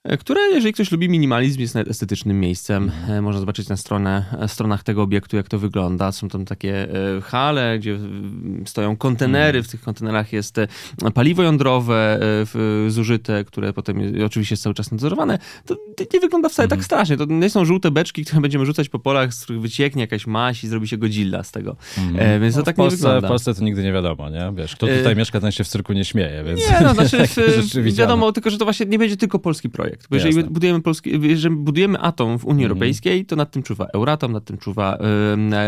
[0.03, 2.83] E, które, jeżeli ktoś lubi minimalizm, jest estetycznym miejscem.
[2.83, 3.11] Mhm.
[3.17, 6.11] E, Można zobaczyć na stronę, stronach tego obiektu, jak to wygląda.
[6.11, 6.87] Są tam takie
[7.17, 7.99] e, hale, gdzie
[8.65, 9.57] stoją kontenery.
[9.57, 9.63] Mhm.
[9.63, 10.67] W tych kontenerach jest e,
[11.13, 12.19] paliwo jądrowe
[12.85, 15.39] e, zużyte, które potem oczywiście jest cały czas nadzorowane.
[15.65, 15.75] To
[16.13, 16.79] nie wygląda wcale Mhm.
[16.79, 17.17] tak strasznie.
[17.17, 20.63] To nie są żółte beczki, które będziemy rzucać po polach, z których wycieknie jakaś maś
[20.63, 21.75] i zrobi się godzilla z tego.
[22.17, 23.27] E, Więc to No, tak w, Polsce, nie wygląda.
[23.27, 24.51] w Polsce to nigdy nie wiadomo, nie?
[24.55, 26.59] Wiesz, kto E, tutaj mieszka, ten się w cyrku nie śmieje, więc...
[26.71, 29.92] Nie, no znaczy w, wiadomo, tylko że to właśnie nie będzie tylko polski projekt.
[30.09, 30.51] Bo jeżeli Jasne.
[30.51, 32.71] budujemy, polski, jeżeli budujemy atom w Unii Mhm.
[32.71, 34.97] Europejskiej, to nad tym czuwa Euratom, nad tym czuwa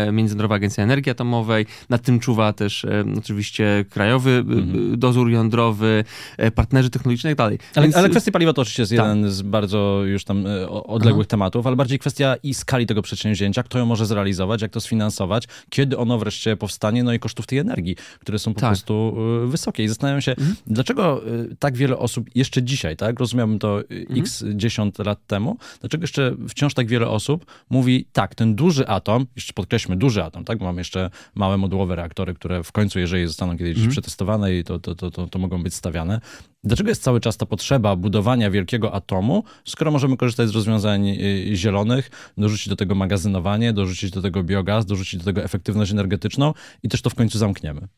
[0.08, 4.98] y, Międzynarodowa Agencja Energii Atomowej, nad tym czuwa też y, oczywiście Krajowy y, Mhm.
[4.98, 6.04] Dozór Jądrowy,
[6.44, 7.58] y, partnerzy technologiczni i tak dalej.
[7.74, 9.06] Ale, Więc- ale kwestia paliwa to oczywiście jest Tak.
[9.16, 13.62] jeden z bardzo już tam e, odległych tematów, ale bardziej kwestia i skali tego przedsięwzięcia,
[13.62, 17.58] kto ją może zrealizować, jak to sfinansować, kiedy ono wreszcie powstanie, no i kosztów tej
[17.58, 18.68] energii, które są po Tak.
[18.70, 19.84] prostu e, wysokie.
[19.84, 20.34] I zastanawiam się,
[20.66, 23.80] dlaczego e, tak wiele osób jeszcze dzisiaj, tak, rozumiałbym to
[24.16, 28.88] e, x dziesiąt lat temu, dlaczego jeszcze wciąż tak wiele osób mówi, tak, ten duży
[28.88, 32.98] atom, jeszcze podkreślmy duży atom, tak, bo mamy jeszcze małe modułowe reaktory, które w końcu,
[32.98, 36.20] jeżeli zostaną kiedyś przetestowane i to, to, to, to, to mogą być stawiane,
[36.66, 41.56] Dlaczego jest cały czas ta potrzeba budowania wielkiego atomu, skoro możemy korzystać z rozwiązań y,
[41.56, 46.88] zielonych, dorzucić do tego magazynowanie, dorzucić do tego biogaz, dorzucić do tego efektywność energetyczną i
[46.88, 47.88] też to w końcu zamkniemy?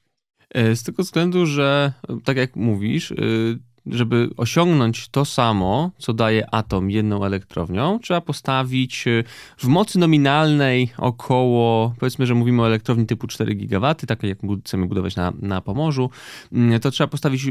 [0.55, 1.93] E, Z tego względu, że
[2.25, 3.59] tak jak mówisz, y,
[3.91, 9.25] żeby osiągnąć to samo, co daje atom jedną elektrownią, trzeba postawić y,
[9.59, 14.87] w mocy nominalnej około, powiedzmy, że mówimy o elektrowni typu 4 GW, takiej jak chcemy
[14.87, 16.11] budować na, na Pomorzu,
[16.53, 17.47] mm, to trzeba postawić,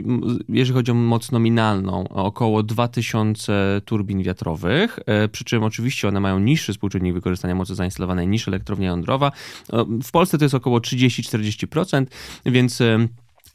[0.50, 6.40] jeżeli chodzi o moc nominalną, około 2000 turbin wiatrowych, e, przy czym oczywiście one mają
[6.40, 9.32] niższy współczynnik wykorzystania mocy zainstalowanej niż elektrownia jądrowa.
[9.74, 12.06] E, W Polsce to jest około 30-40%,
[12.46, 13.08] więc e,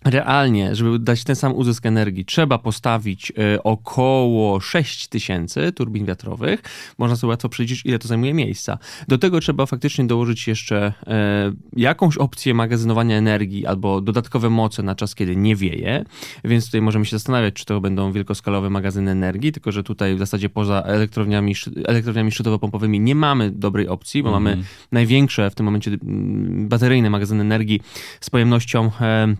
[0.04, 6.62] realnie, żeby dać ten sam uzysk energii, trzeba postawić e, około 6 tysięcy turbin wiatrowych.
[6.98, 8.78] Można sobie łatwo przeliczyć, ile to zajmuje miejsca.
[9.08, 14.94] Do tego trzeba faktycznie dołożyć jeszcze e, jakąś opcję magazynowania energii albo dodatkowe moce na
[14.94, 16.04] czas, kiedy nie wieje.
[16.44, 20.18] Więc tutaj możemy się zastanawiać, czy to będą wielkoskalowe magazyny energii, tylko że tutaj w
[20.18, 24.62] zasadzie poza elektrowniami, elektrowniami szczytowo-pompowymi nie mamy dobrej opcji, bo mamy
[24.92, 27.80] największe w tym momencie mm, bateryjne magazyny energii
[28.20, 29.34] z pojemnością e,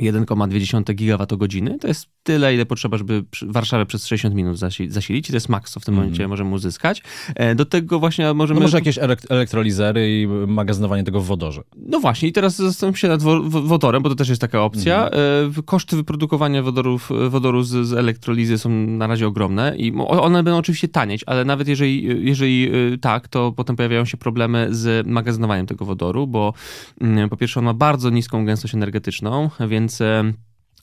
[0.00, 1.78] 1,2 gigawattogodziny.
[1.78, 5.28] To jest tyle, ile potrzeba, żeby Warszawę przez 60 minut zasi- zasilić.
[5.28, 7.02] I to jest maks, co w tym momencie możemy uzyskać.
[7.34, 8.60] E, Do tego właśnie możemy...
[8.60, 11.62] No może jakieś elek- elektrolizery i magazynowanie tego w wodorze.
[11.76, 14.62] No właśnie, i teraz zastanawiam się nad wo- wo- wodorem, bo to też jest taka
[14.62, 15.10] opcja.
[15.10, 20.58] E, Koszty wyprodukowania wodorów, wodoru z, z elektrolizy są na razie ogromne i one będą
[20.58, 25.66] oczywiście tanieć, ale nawet jeżeli, jeżeli e, tak, to potem pojawiają się problemy z magazynowaniem
[25.66, 26.54] tego wodoru, bo
[27.00, 30.32] mm, po pierwsze on ma bardzo niską gęstość energetyczną, więc e,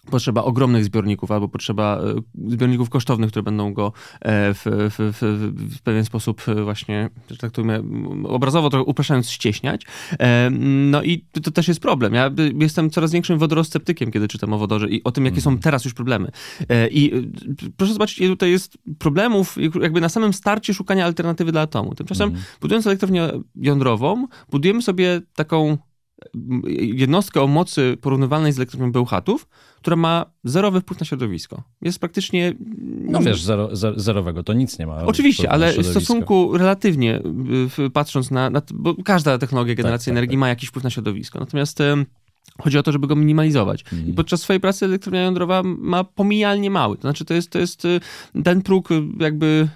[0.10, 2.02] potrzeba ogromnych zbiorników albo potrzeba
[2.48, 7.10] e, zbiorników kosztownych, które będą go e, w, w, w, w pewien sposób e, właśnie,
[7.30, 7.84] że tak to ujmę,
[8.24, 9.86] obrazowo trochę upraszczając, ścieśniać.
[10.52, 12.14] No i to, też jest problem.
[12.14, 15.86] Ja jestem coraz większym wodorosceptykiem, kiedy czytam o wodorze i o tym, jakie są teraz
[15.86, 16.32] już problemy.
[16.92, 17.12] I
[17.78, 21.96] proszę zobaczyć, ile tutaj jest problemów jakby na samym starcie szukania alternatywy dla atomu.
[21.96, 25.78] Tymczasem budując elektrownię jądrową, budujemy sobie taką
[26.94, 31.64] jednostkę o mocy porównywalnej z elektrownią Bełchatów, która ma zerowy wpływ na środowisko.
[31.82, 32.54] Jest praktycznie...
[33.00, 35.06] No wiesz, zero, ze- zerowego to nic nie ma.
[35.06, 37.22] Oczywiście, ale w stosunku relatywnie,
[37.80, 38.62] y, patrząc na, na...
[38.74, 40.40] Bo każda technologia generacji tak, energii tak.
[40.40, 41.40] ma jakiś wpływ na środowisko.
[41.40, 41.80] Natomiast...
[42.62, 43.84] Chodzi o to, żeby go minimalizować.
[43.84, 44.10] Mhm.
[44.10, 46.96] I podczas swojej pracy elektrownia jądrowa ma pomijalnie mały.
[46.96, 48.00] To znaczy, to jest, to jest y,
[48.44, 49.68] ten próg y, jakby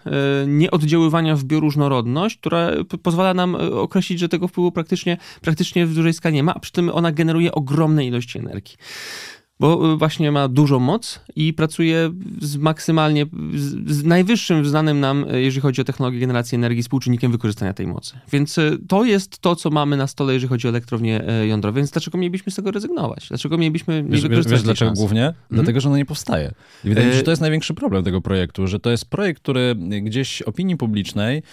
[0.44, 2.72] y, nieoddziaływania w bioróżnorodność, która
[3.04, 6.72] pozwala nam określić, że tego wpływu praktycznie, praktycznie w dużej skali nie ma, a przy
[6.72, 8.78] tym ona generuje ogromne ilości energii
[9.60, 13.26] bo y, właśnie ma dużą moc i pracuje z maksymalnie,
[13.88, 18.20] z, najwyższym znanym nam, y, jeżeli chodzi o technologię generacji energii, współczynnikiem wykorzystania tej mocy.
[18.32, 21.92] Więc y, to jest to, co mamy na stole, jeżeli chodzi o elektrownie jądrowe, więc
[21.92, 23.28] dlaczego mielibyśmy z tego rezygnować?
[23.28, 25.00] Dlaczego mielibyśmy nie Wiesz, wykorzystać wiesz dlaczego szansy?
[25.00, 25.34] głównie?
[25.52, 26.52] Dlatego, że ono nie powstaje.
[26.84, 29.42] I wydaje mi się, że to jest największy problem tego projektu, że to jest projekt,
[29.42, 31.44] który gdzieś opinii publicznej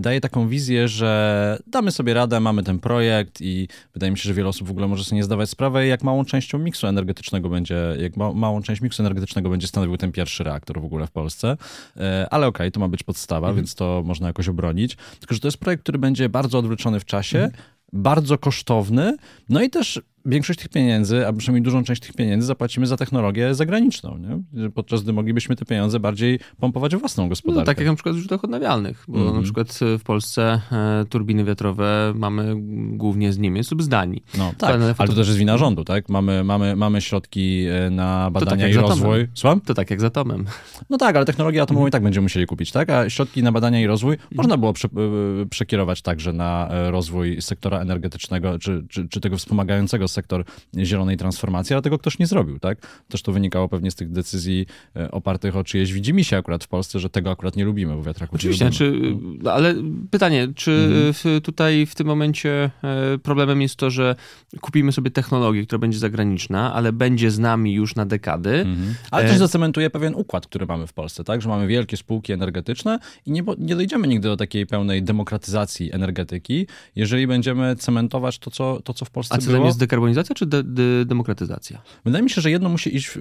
[0.00, 4.34] daje taką wizję, że damy sobie radę, mamy ten projekt i wydaje mi się, że
[4.34, 7.15] wiele osób w ogóle może sobie nie zdawać sprawy, jak małą częścią miksu energetycznego
[7.50, 11.10] będzie, jak ma, małą część miksu energetycznego będzie stanowił ten pierwszy reaktor w ogóle w
[11.10, 11.56] Polsce.
[11.96, 14.96] E, Ale okej, to ma być podstawa, więc to można jakoś obronić.
[15.20, 17.50] Tylko, że to jest projekt, który będzie bardzo odwrócony w czasie,
[17.92, 19.16] bardzo kosztowny,
[19.48, 23.54] no i też większość tych pieniędzy, a przynajmniej dużą część tych pieniędzy zapłacimy za technologię
[23.54, 24.70] zagraniczną, nie?
[24.70, 27.60] podczas gdy moglibyśmy te pieniądze bardziej pompować w własną gospodarkę.
[27.60, 29.36] No, tak jak na przykład w źródłach odnawialnych, bo mm -hmm.
[29.36, 32.54] na przykład w Polsce e, turbiny wiatrowe mamy
[32.96, 34.24] głównie z Niemiec lub z Danii.
[34.38, 36.08] No tak, ale, to też jest wina rządu, tak?
[36.08, 39.28] Mamy, mamy, mamy środki e, na badania tak i rozwój.
[39.34, 39.60] Słucham?
[39.60, 40.44] To tak jak z atomem.
[40.90, 42.90] No tak, ale technologię atomową mm i tak będziemy musieli kupić, tak?
[42.90, 47.42] A środki na badania i rozwój mm można było prze, e, przekierować także na rozwój
[47.42, 50.44] sektora energetycznego, czy, czy, czy tego wspomagającego sektor
[50.76, 53.02] zielonej transformacji, ale tego ktoś nie zrobił, tak?
[53.08, 54.66] Też to wynikało pewnie z tych decyzji
[55.10, 58.70] opartych o czyjeś widzimisię akurat w Polsce, że tego akurat nie lubimy, bo wiatraków Oczywiście,
[58.70, 59.52] czy, no.
[59.52, 59.74] ale
[60.10, 61.12] pytanie, czy mhm.
[61.12, 64.16] w, tutaj w tym momencie e, problemem jest to, że
[64.60, 68.50] kupimy sobie technologię, która będzie zagraniczna, ale będzie z nami już na dekady.
[68.50, 68.94] Mhm.
[69.10, 69.28] Ale e...
[69.28, 71.42] też zacementuje pewien układ, który mamy w Polsce, tak?
[71.42, 76.66] Że mamy wielkie spółki energetyczne i nie, nie dojdziemy nigdy do takiej pełnej demokratyzacji energetyki,
[76.96, 79.66] jeżeli będziemy cementować to, co, to, co w Polsce A co było.
[79.66, 81.82] jest dekarbonizacja czy de, de, demokratyzacja?
[82.04, 83.18] Wydaje mi się, że jedno musi iść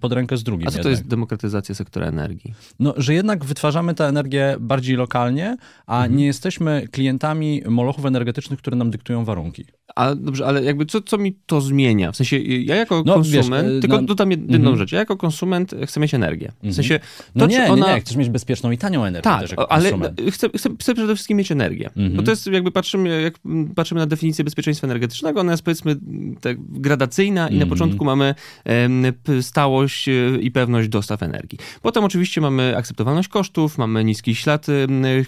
[0.00, 0.68] pod rękę z drugim.
[0.68, 0.82] A co jednak.
[0.82, 2.54] to jest demokratyzacja sektora energii?
[2.78, 6.16] No, że jednak wytwarzamy tę energię bardziej lokalnie, a mhm.
[6.16, 9.64] nie jesteśmy klientami molochów energetycznych, które nam dyktują warunki.
[9.96, 12.12] A dobrze, ale jakby co, co mi to zmienia?
[12.12, 14.78] W sensie ja jako no, konsument, wiesz, tylko no, dodam jedną mm -hmm.
[14.78, 16.52] rzecz, ja jako konsument chcę mieć energię.
[16.62, 17.12] W sensie mhm.
[17.22, 17.86] to, no nie, ona...
[17.86, 19.90] nie, nie, chcesz mieć bezpieczną i tanią energię tak, też jako ale
[20.30, 20.48] chcę, chcę,
[20.78, 21.90] chcę, przede wszystkim mieć energię.
[21.96, 22.16] Mm -hmm.
[22.16, 23.34] Bo to jest jakby patrzymy, jak
[23.74, 25.96] patrzymy na definicję bezpieczeństwa energetycznego, ona jest powiedzmy
[26.40, 27.58] tak gradacyjna i mm -hmm.
[27.58, 27.78] na mhm.
[27.78, 28.34] początku mamy
[29.40, 31.58] stałość e, i pewność dostaw energii.
[31.82, 34.66] Potem oczywiście mamy akceptowalność kosztów, mamy niski ślad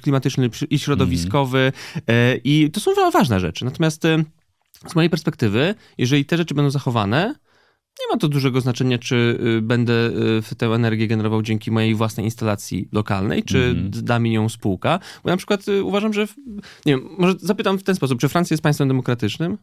[0.03, 1.73] klimatyczny i środowiskowy
[2.07, 3.65] e, i to są ważne rzeczy.
[3.65, 4.25] Natomiast e,
[4.87, 7.35] z mojej perspektywy, jeżeli te rzeczy będą zachowane,
[8.01, 10.11] nie ma to dużego znaczenia, czy y, będę
[10.53, 13.91] y, tę energię generował dzięki mojej własnej instalacji lokalnej, czy mm.
[13.91, 14.99] da mi ją spółka.
[15.25, 16.27] Bo na przykład y, uważam, że.
[16.87, 19.59] Nie wiem, może zapytam w ten sposób, czy Francja jest państwem demokratycznym?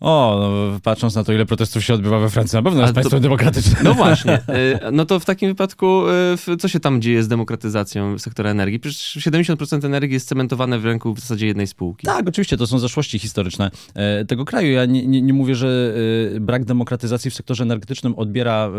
[0.00, 3.20] O, no, patrząc na to, ile protestów się odbywa we Francji, na pewno jest państwo
[3.20, 3.80] demokratyczne.
[3.84, 4.32] No właśnie.
[4.32, 6.02] E, no to w takim wypadku,
[6.48, 8.80] e, co się tam dzieje z demokratyzacją sektora energii?
[8.80, 12.06] Przecież 70% energii jest cementowane w ręku w zasadzie jednej spółki.
[12.06, 14.72] Tak, oczywiście, to są zaszłości historyczne e, tego kraju.
[14.72, 15.94] Ja nie, nie, nie mówię, że
[16.40, 18.70] brak demokratyzacji w sektorze energetycznym odbiera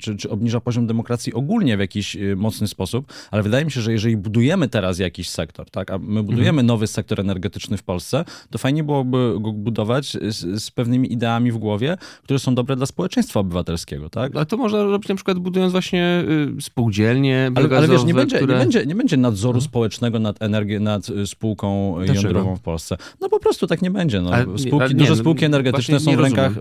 [0.00, 3.92] czy, czy obniża poziom demokracji ogólnie w jakiś mocny sposób, ale wydaje mi się, że
[3.92, 6.66] jeżeli budujemy teraz jakiś sektor, tak, a my budujemy mhm.
[6.66, 11.58] nowy sektor energetyczny w Polsce, to fajnie byłoby go budować z, z, pewnymi ideami w
[11.58, 14.36] głowie, które są dobre dla społeczeństwa obywatelskiego, tak?
[14.36, 16.24] Ale to można robić na przykład budując właśnie
[16.58, 18.54] y, spółdzielnie ale, ale wiesz, nie będzie, które...
[18.54, 19.68] nie, będzie, nie będzie nadzoru hmm.
[19.68, 22.20] społecznego nad energią, nad y, spółką Dlaczego?
[22.20, 22.96] jądrową w Polsce.
[23.20, 24.20] No po prostu tak nie będzie.
[24.20, 24.30] No.
[24.30, 26.52] Ale, spółki, ale, duże nie, no, spółki energetyczne są w rękach...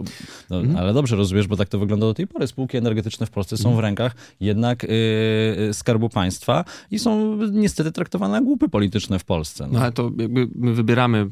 [0.50, 0.78] No, hmm.
[0.78, 2.48] Ale dobrze rozumiesz, bo tak to wygląda do tej pory.
[2.48, 3.78] Spółki energetyczne w Polsce są hmm.
[3.78, 9.68] w rękach jednak yy, Skarbu Państwa i są niestety traktowane jak głupy polityczne w Polsce.
[9.68, 9.74] No.
[9.74, 11.30] no ale to jakby my wybieramy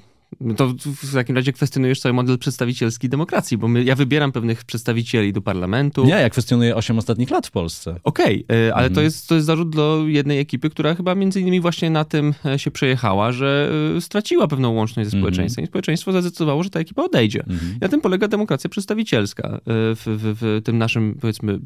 [0.57, 5.33] to w takim razie kwestionujesz cały model przedstawicielski demokracji, bo my, ja wybieram pewnych przedstawicieli
[5.33, 6.05] do parlamentu.
[6.05, 7.99] Nie, ja kwestionuję 8 ostatnich lat w Polsce.
[8.03, 9.03] Okej, okay, ale to, mhm.
[9.03, 12.59] jest, to jest zarzut do jednej ekipy, która chyba między innymi właśnie na tym e,
[12.59, 15.21] się przejechała, że e, straciła pewną łączność ze mhm.
[15.23, 17.39] społeczeństwem i społeczeństwo zadecydowało, że ta ekipa odejdzie.
[17.39, 17.77] Mhm.
[17.81, 21.59] Na tym polega demokracja przedstawicielska e, w, w, w tym naszym, powiedzmy,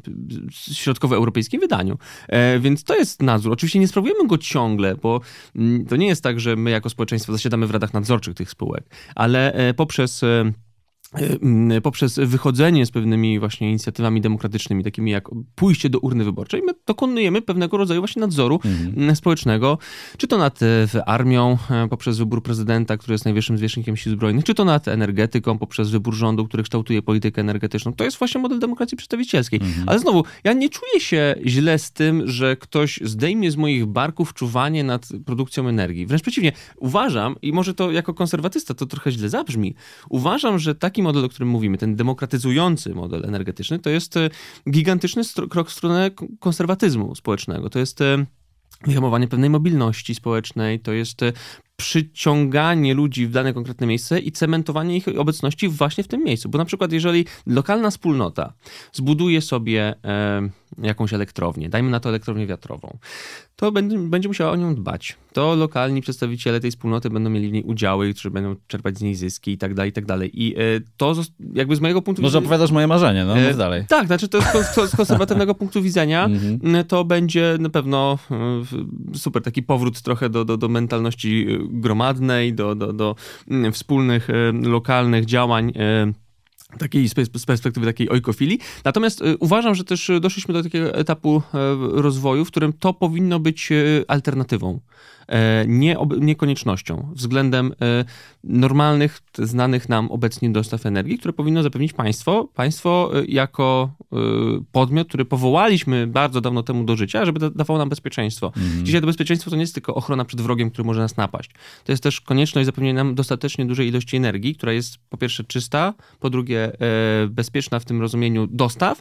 [0.50, 1.98] środkowoeuropejskim wydaniu.
[2.60, 3.52] Więc to jest nadzór.
[3.52, 5.20] Oczywiście nie sprawujemy go ciągle, bo
[5.56, 8.84] mm, to nie jest tak, że my jako społeczeństwo zasiadamy w radach nadzorczych tych spółek,
[9.14, 10.52] ale e, poprzez e,
[11.82, 17.42] poprzez wychodzenie z pewnymi właśnie inicjatywami demokratycznymi, takimi jak pójście do urny wyborczej, my dokonujemy
[17.42, 19.16] pewnego rodzaju właśnie nadzoru mhm.
[19.16, 19.78] społecznego,
[20.16, 24.44] czy to nad e, armią e, poprzez wybór prezydenta, który jest najwyższym zwierzchnikiem sił zbrojnych,
[24.44, 27.92] czy to nad energetyką poprzez wybór rządu, który kształtuje politykę energetyczną.
[27.92, 29.60] To jest właśnie model demokracji przedstawicielskiej.
[29.62, 29.88] Mhm.
[29.88, 34.34] Ale znowu, ja nie czuję się źle z tym, że ktoś zdejmie z moich barków
[34.34, 36.06] czuwanie nad produkcją energii.
[36.06, 39.74] Wręcz przeciwnie, uważam, i może to jako konserwatysta to trochę źle zabrzmi,
[40.08, 44.30] uważam, że taki model, o którym mówimy, ten demokratyzujący model energetyczny, to jest e,
[44.70, 46.10] gigantyczny krok w stronę
[46.40, 47.70] konserwatyzmu społecznego.
[47.70, 48.26] To jest e,
[48.86, 51.32] wyhamowanie pewnej mobilności społecznej, to jest e,
[51.76, 56.48] przyciąganie ludzi w dane konkretne miejsce i cementowanie ich obecności właśnie w tym miejscu.
[56.48, 58.52] Bo na przykład, jeżeli lokalna wspólnota
[58.92, 59.94] zbuduje sobie
[60.78, 62.98] jakąś elektrownię, dajmy na to elektrownię wiatrową,
[63.56, 65.16] to będzie, będzie musiała o nią dbać.
[65.32, 69.14] To lokalni przedstawiciele tej wspólnoty będą mieli w niej udziały, którzy będą czerpać z niej
[69.14, 70.42] zyski i tak dalej, i tak dalej.
[70.42, 70.60] I e,
[70.96, 71.14] to
[71.54, 72.40] jakby z mojego punktu widzenia...
[72.40, 73.84] Może opowiadasz moje marzenie, no e, dalej.
[73.88, 74.42] Tak, znaczy to
[74.86, 76.84] z, konserwatywnego punktu widzenia mhm.
[76.84, 82.74] to będzie na pewno e, super taki powrót trochę do, do, do mentalności gromadnej, do,
[82.74, 83.16] do, do
[83.50, 84.28] mm, wspólnych,
[84.62, 85.72] lokalnych działań
[86.78, 87.14] takiej z
[87.46, 88.58] perspektywy takiej ojkofilii.
[88.84, 91.42] Natomiast y, uważam, że też doszliśmy do takiego etapu y,
[92.02, 94.80] rozwoju, w którym to powinno być y, alternatywą.
[95.30, 98.04] E, nie, nie koniecznością względem e,
[98.44, 102.48] normalnych, znanych nam obecnie dostaw energii, które powinno zapewnić państwo.
[102.54, 103.90] Państwo e, jako
[104.72, 108.52] podmiot, który powołaliśmy bardzo dawno temu do życia, żeby dawało nam bezpieczeństwo.
[108.56, 108.86] Mhm.
[108.86, 111.50] Dzisiaj to bezpieczeństwo to nie jest tylko ochrona przed wrogiem, który może nas napaść.
[111.84, 115.94] To jest też konieczność zapewnienia nam dostatecznie dużej ilości energii, która jest po pierwsze czysta,
[116.20, 116.72] po drugie
[117.28, 119.00] bezpieczna w tym rozumieniu dostaw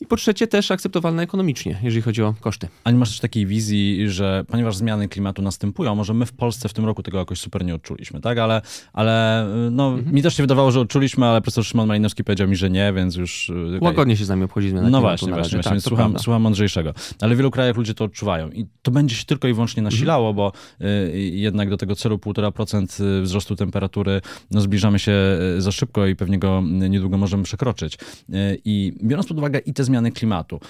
[0.00, 2.68] i po trzecie też akceptowalna ekonomicznie, jeżeli chodzi o koszty.
[2.84, 6.68] A nie masz też takiej wizji, że ponieważ zmiany klimatu następują, może my w Polsce
[6.68, 8.38] w tym roku tego jakoś super nie odczuliśmy, tak?
[8.38, 10.14] Ale, ale no, mhm.
[10.14, 13.16] mi też się wydawało, że odczuliśmy, ale profesor Szymon Malinowski powiedział mi, że nie, więc
[13.16, 13.48] już...
[13.48, 13.78] Y, okay.
[13.80, 16.94] Łagodnie się z nami obchodzi zmiana No właśnie, właśnie, właśnie tak, słucham, słucham mądrzejszego.
[17.20, 19.94] Ale w wielu krajach ludzie to odczuwają i to będzie się tylko i wyłącznie mhm.
[19.94, 20.36] nasilało, mhm.
[20.36, 20.52] bo
[20.86, 25.12] y, jednak do tego celu 1,5% y, wzrostu temperatury no, zbliżamy się
[25.58, 27.94] y, za szybko i pewnie go niedługo możemy przekroczyć.
[27.94, 30.60] Y, I biorąc pod uwagę i te zmiany klimatu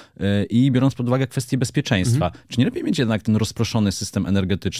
[0.51, 2.45] i biorąc pod uwagę kwestie bezpieczeństwa, mhm.
[2.49, 4.76] czy nie lepiej mieć jednak ten rozproszony system energetyczny,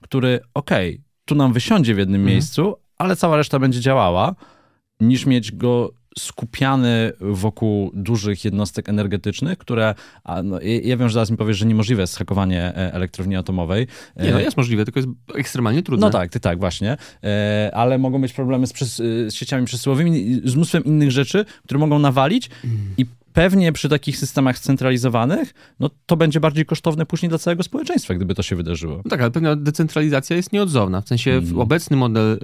[0.00, 2.34] który okej, okay, tu nam wysiądzie w jednym mhm.
[2.34, 4.34] miejscu, ale cała reszta będzie działała,
[5.00, 11.30] niż mieć go skupiany wokół dużych jednostek energetycznych, które, a no, ja wiem, że zaraz
[11.30, 13.86] mi powiesz, że niemożliwe jest hakowanie e, elektrowni atomowej.
[14.16, 16.06] Nie, no jest możliwe, tylko jest ekstremalnie trudne.
[16.06, 20.54] No tak, ty, tak, właśnie, e, ale mogą być problemy z, z sieciami przesyłowymi, z
[20.54, 22.78] mnóstwem innych rzeczy, które mogą nawalić mm.
[22.98, 28.14] i pewnie przy takich systemach scentralizowanych, no to będzie bardziej kosztowne później dla całego społeczeństwa,
[28.14, 28.96] gdyby to się wydarzyło.
[29.04, 31.00] No tak, ale pewna decentralizacja jest nieodzowna.
[31.00, 31.58] W sensie mm.
[31.58, 32.38] obecny model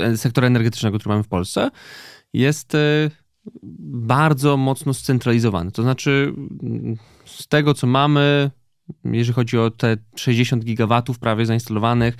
[0.00, 1.70] y, sektora energetycznego, który mamy w Polsce,
[2.32, 3.10] jest y,
[4.06, 5.72] bardzo mocno scentralizowany.
[5.72, 6.32] To znaczy,
[7.24, 8.50] z tego co mamy,
[9.04, 12.16] jeżeli chodzi o te 60 gigawatów prawie zainstalowanych,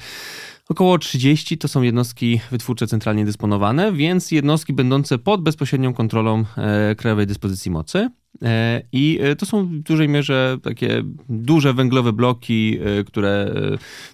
[0.69, 6.95] Około 30 to są jednostki wytwórcze centralnie dysponowane, więc jednostki będące pod bezpośrednią kontrolą e,
[6.95, 8.11] Krajowej Dyspozycji Mocy.
[8.43, 13.55] E, I e, to są w dużej mierze takie duże węglowe bloki, które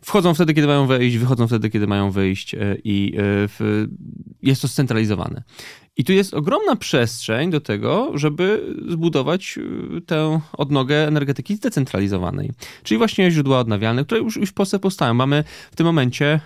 [0.02, 3.12] wchodzą wtedy, kiedy mają wejść, wychodzą wtedy, kiedy mają wyjść i
[4.42, 5.42] jest to scentralizowane.
[5.96, 9.58] I tu jest ogromna przestrzeń do tego, żeby zbudować
[9.96, 12.52] y, tę odnogę energetyki zdecentralizowanej.
[12.82, 15.14] Czyli właśnie źródła odnawialne, które już, już w Polsce powstają.
[15.14, 16.40] Mamy w tym momencie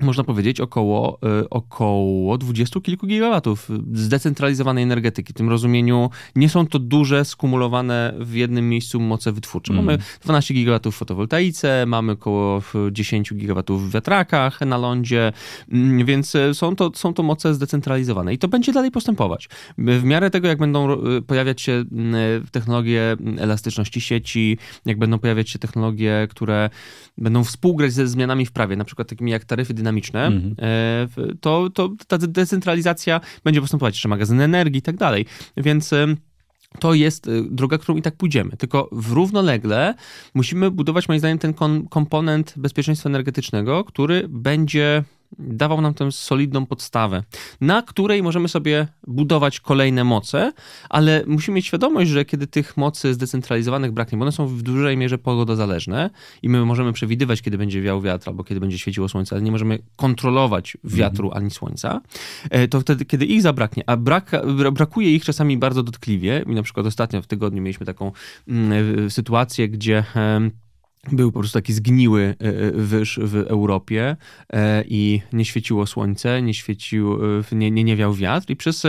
[0.00, 5.32] można powiedzieć, około, e, około 20 kilku gigawatów zdecentralizowanej energetyki.
[5.32, 9.72] W tym rozumieniu nie są to duże, skumulowane w jednym miejscu moce wytwórcze.
[9.72, 9.84] Mm.
[9.84, 15.32] Mamy 12 gigawatów w fotowoltaice, mamy około 10 gigawatów w wiatrakach na lądzie,
[15.72, 19.48] mm, więc e, są to, są to moce zdecentralizowane i to będzie dalej postępować.
[19.78, 21.84] W miarę tego, jak będą e, pojawiać się
[22.50, 26.70] technologie elastyczności sieci, jak będą pojawiać się technologie, które
[27.18, 30.54] będą współgrać ze zmianami w prawie, na przykład takimi jak taryfy dynamiczne, mhm.
[30.58, 35.26] E, to, to ta decentralizacja będzie postępować, jeszcze magazyny energii i tak dalej.
[35.56, 35.94] Więc
[36.78, 38.56] to jest y, droga, którą i tak pójdziemy.
[38.56, 39.94] Tylko w równolegle
[40.34, 41.54] musimy budować, moim zdaniem, ten
[41.90, 45.04] komponent bezpieczeństwa energetycznego, który będzie
[45.38, 47.22] dawał nam tę solidną podstawę,
[47.60, 50.52] na której możemy sobie budować kolejne moce,
[50.88, 54.96] ale musimy mieć świadomość, że kiedy tych mocy zdecentralizowanych braknie, bo one są w dużej
[54.96, 56.10] mierze pogodozależne
[56.42, 59.52] i my możemy przewidywać, kiedy będzie wiał wiatr albo kiedy będzie świeciło słońce, ale nie
[59.52, 62.00] możemy kontrolować wiatru ani słońca,
[62.50, 64.30] e, to wtedy, kiedy ich zabraknie, a brak,
[64.72, 68.12] brakuje ich czasami bardzo dotkliwie, i na przykład ostatnio w tygodniu mieliśmy taką
[68.48, 70.04] mm, sytuację, gdzie
[71.12, 74.16] był po prostu taki zgniły e, e, wyż w Europie
[74.52, 77.18] e, i nie świeciło słońce, nie świecił,
[77.52, 78.82] nie, nie, nie wiał wiatr i przez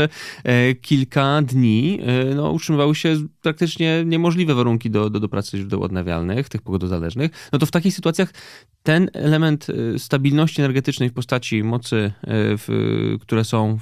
[0.81, 1.99] kilka dni
[2.35, 7.59] no, utrzymywały się praktycznie niemożliwe warunki do, do, do pracy źródeł odnawialnych, tych pogodozależnych, no
[7.59, 8.33] to w takich sytuacjach
[8.83, 13.77] ten element stabilności energetycznej w postaci mocy, w, które są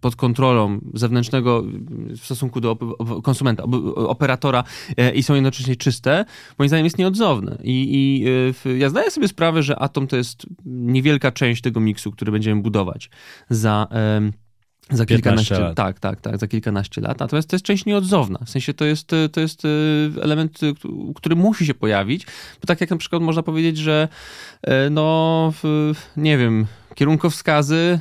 [0.00, 1.64] pod kontrolą zewnętrznego
[2.08, 2.76] w stosunku do
[3.22, 4.64] konsumenta, operatora
[5.14, 6.24] i są jednocześnie czyste,
[6.58, 6.98] moim zdaniem jest
[7.62, 8.28] I, i
[8.68, 12.62] y, ja zdaję sobie sprawę, że atom to jest niewielka część tego miksu, który będziemy
[12.62, 13.10] budować
[13.50, 13.88] za.
[14.90, 15.76] Za kilkanaście lat.
[15.76, 17.20] Tak, tak, tak, za kilkanaście lat.
[17.20, 18.38] Natomiast to jest część nieodzowna.
[18.44, 19.68] W sensie to jest, to jest y,
[20.22, 20.60] element,
[21.14, 22.26] który musi się pojawić.
[22.60, 24.08] Bo tak jak na przykład można powiedzieć, że
[24.62, 25.52] e, no,
[26.16, 28.00] nie wiem, kierunkowskazy e,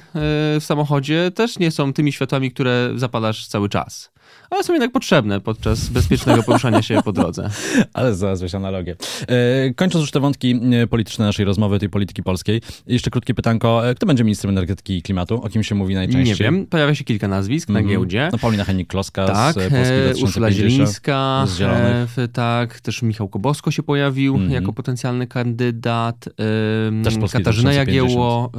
[0.59, 4.11] w samochodzie też nie są tymi światłami, które zapalasz cały czas
[4.51, 7.49] ale są jednak potrzebne podczas bezpiecznego poruszania się po drodze.
[7.93, 8.95] Ale znalazłeś analogię.
[9.27, 13.89] E, kończąc już te wątki e, polityczne naszej rozmowy, tej polityki polskiej, jeszcze krótkie pytanko.
[13.89, 15.43] E, kto będzie ministrem energetyki i klimatu?
[15.43, 16.25] O kim się mówi najczęściej?
[16.25, 16.67] Nie wiem.
[16.67, 17.85] Pojawia się kilka nazwisk mm -hmm.
[17.85, 17.99] na mhm.
[17.99, 18.29] giełdzie.
[18.31, 20.23] No Paulina Hennik-Kloska tak, z Polski 2050.
[20.23, 21.45] Urszula Zielińska.
[21.47, 22.15] Z Zielonych.
[22.33, 24.53] tak, też Michał Kobosko się pojawił mm -hmm.
[24.53, 26.29] jako potencjalny kandydat.
[27.03, 28.51] Też Katarzyna Jagiełło,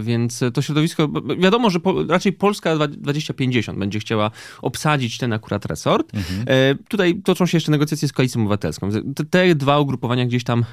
[0.00, 4.30] więc to środowisko, wiadomo, że po, raczej Polska 2050 będzie chciała
[4.62, 6.12] obsadzić ten akurat resort.
[6.14, 6.78] Mhm.
[6.88, 8.90] Tutaj toczą się jeszcze negocjacje z Koalicją Obywatelską.
[8.90, 10.64] Te, te dwa ugrupowania gdzieś tam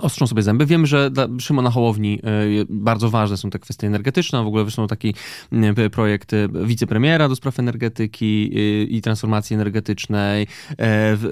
[0.00, 0.66] ostrzą sobie zęby.
[0.66, 2.28] Wiemy, że dla Szymona Hołowni e,
[2.68, 4.44] bardzo ważne są te kwestie energetyczne.
[4.44, 5.14] W ogóle są taki
[5.52, 8.50] e, projekt e, wicepremiera do spraw energetyki
[8.96, 10.46] i transformacji energetycznej.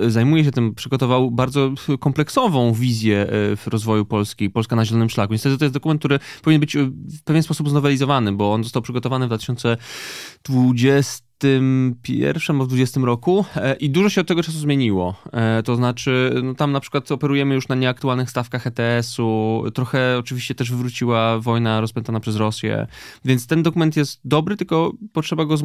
[0.09, 3.27] Zajmuje się tym, przygotował bardzo kompleksową wizję
[3.67, 5.33] rozwoju Polski, Polska na zielonym szlaku.
[5.33, 6.77] Niestety to jest dokument, który powinien być
[7.19, 13.45] w pewien sposób znowelizowany, bo on został przygotowany w 2020 21 albo w 20 roku
[13.57, 15.15] e, i dużo się od tego czasu zmieniło.
[15.33, 20.55] E, to znaczy, no tam na przykład operujemy już na nieaktualnych stawkach ETS-u, trochę oczywiście
[20.55, 22.87] też wywróciła wojna rozpętana przez Rosję,
[23.25, 25.57] więc ten dokument jest dobry, tylko potrzeba go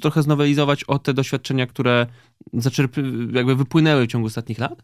[0.00, 2.06] trochę znowelizować o te doświadczenia, które
[2.54, 4.82] zaczerp- jakby wypłynęły w ciągu ostatnich lat.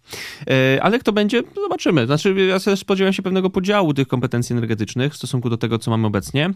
[0.50, 2.06] E, ale kto będzie, zobaczymy.
[2.06, 5.90] Znaczy, ja też spodziewam się pewnego podziału tych kompetencji energetycznych w stosunku do tego, co
[5.90, 6.50] mamy obecnie.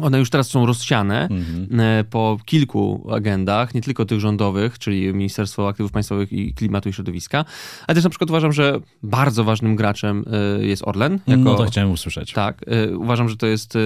[0.00, 1.80] One już teraz są rozsiane mhm.
[1.80, 6.92] E, po kilku agendach, nie tylko tych rządowych, czyli Ministerstwo Aktywów Państwowych i Klimatu i
[6.92, 7.44] Środowiska,
[7.86, 10.24] ale też na przykład uważam, że bardzo ważnym graczem
[10.60, 11.18] e, jest Orlen.
[11.26, 12.32] Jako, no to chciałem usłyszeć.
[12.32, 13.78] Tak, e, uważam, że to jest,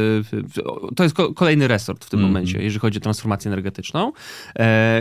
[0.96, 2.32] to jest kolejny resort w tym mhm.
[2.32, 4.12] momencie, jeżeli chodzi o transformację energetyczną.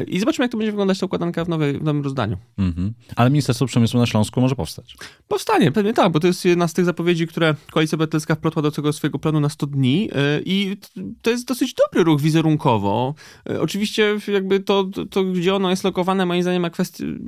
[0.07, 2.37] I zobaczymy, jak to będzie wyglądać ta układanka w, nowej, w nowym rozdaniu.
[2.57, 2.93] Mhm.
[3.15, 4.95] Ale Ministerstwo Przemysłu na Śląsku może powstać.
[5.27, 8.71] Powstanie, pewnie tak, bo to jest jedna z tych zapowiedzi, które Koalicja Obywatelska wplotła do
[8.71, 10.09] tego swojego planu na 100 dni
[10.45, 10.77] i
[11.21, 13.13] to jest dosyć dobry ruch wizerunkowo.
[13.49, 16.65] E, oczywiście jakby to, to, gdzie ono jest lokowane, moim zdaniem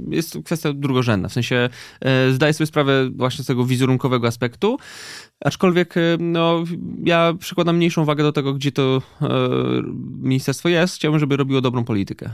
[0.09, 1.29] jest kwestia drugorzędna.
[1.29, 1.69] W sensie
[2.01, 4.77] e, zdaję sobie sprawę właśnie z tego wizerunkowego aspektu,
[5.45, 6.63] aczkolwiek e, no,
[7.03, 9.01] ja przykładam mniejszą wagę do tego, gdzie to
[10.21, 10.95] ministerstwo jest.
[10.95, 12.29] Chciałbym, żeby robiło dobrą politykę.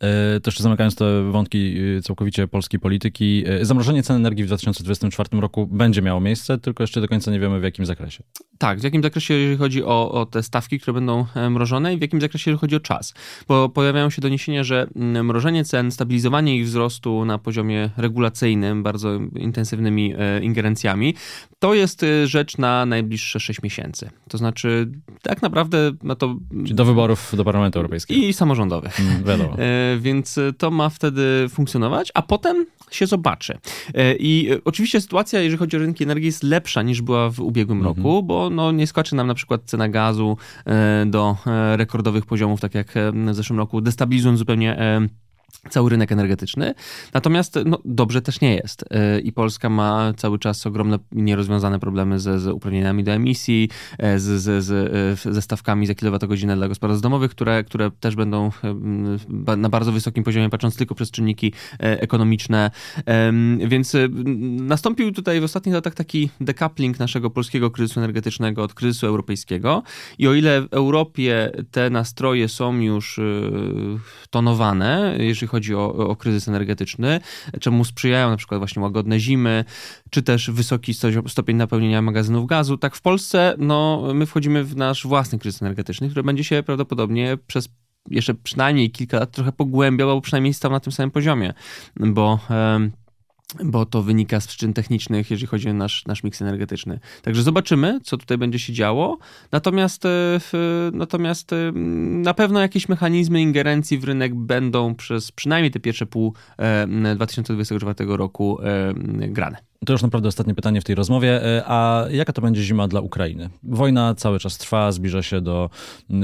[0.00, 5.40] E, też zamykając te wątki e, całkowicie polskiej polityki, e, zamrożenie cen energii w 2024
[5.40, 8.24] roku będzie miało miejsce, tylko jeszcze do końca nie wiemy w jakim zakresie.
[8.58, 12.00] Tak, w jakim zakresie, jeżeli chodzi o, o te stawki, które będą mrożone i w
[12.00, 13.14] jakim zakresie, jeżeli chodzi o czas.
[13.48, 19.14] Bo pojawiają się doniesienia, że mm, mrożenie cen, stabilizowanie ich wzrostu na poziomie regulacyjnym, bardzo
[19.36, 21.14] intensywnymi ingerencjami,
[21.58, 24.10] to jest rzecz na najbliższe 6 miesięcy.
[24.28, 24.90] To znaczy,
[25.22, 26.36] tak naprawdę ma to.
[26.64, 28.20] Czyli do wyborów do Parlamentu Europejskiego.
[28.20, 29.00] I samorządowych.
[29.00, 29.56] Mm, wiadomo.
[29.94, 33.58] E, więc to ma wtedy funkcjonować, a potem się zobaczy.
[33.94, 37.78] E, I oczywiście sytuacja, jeżeli chodzi o rynki energii, jest lepsza niż była w ubiegłym
[37.78, 37.96] mhm.
[37.96, 41.36] roku, bo no, nie skoczy nam na przykład cena gazu e, do
[41.76, 44.76] rekordowych poziomów, tak jak w zeszłym roku, destabilizując zupełnie
[45.70, 46.74] cały rynek energetyczny.
[47.14, 48.82] Natomiast no, dobrze też nie jest.
[48.82, 54.18] Y, I Polska ma cały czas ogromne nierozwiązane problemy ze, z uprawnieniami do emisji, e,
[54.18, 58.50] z, z, z, ze stawkami za kilowatogodzinę dla gospodarstw domowych, które, które też będą
[59.56, 62.70] na bardzo wysokim poziomie, patrząc tylko przez czynniki e, ekonomiczne.
[63.66, 63.96] Więc
[64.60, 69.82] nastąpił tutaj w ostatnich latach taki decoupling naszego polskiego kryzysu energetycznego od kryzysu europejskiego.
[70.18, 73.20] I o ile w Europie te nastroje są już
[74.30, 77.20] tonowane, jeżeli chodzi o, o kryzys energetyczny,
[77.60, 79.64] czemu sprzyjają na przykład właśnie łagodne zimy,
[80.10, 80.94] czy też wysoki
[81.28, 82.78] stopień napełnienia magazynów gazu.
[82.78, 87.38] Tak w Polsce, no, my wchodzimy w nasz własny kryzys energetyczny, który będzie się prawdopodobnie
[87.46, 87.68] przez
[88.10, 91.54] jeszcze przynajmniej kilka lat trochę pogłębiał, albo przynajmniej stał na tym samym poziomie,
[91.96, 92.38] bo
[93.64, 97.00] bo to wynika z przyczyn technicznych, jeżeli chodzi o nasz, nasz miks energetyczny.
[97.22, 99.18] Także zobaczymy, co tutaj będzie się działo.
[99.52, 100.40] Natomiast, e,
[100.92, 101.72] natomiast e,
[102.08, 106.34] na pewno jakieś mechanizmy ingerencji w rynek będą przez przynajmniej te pierwsze pół
[107.16, 108.58] 2024 e, roku
[109.28, 109.65] grane.
[109.86, 111.44] To już naprawdę ostatnie pytanie w tej rozmowie.
[111.44, 113.50] E, a jaka to będzie zima dla Ukrainy?
[113.62, 115.70] Wojna cały czas trwa, zbliża się do,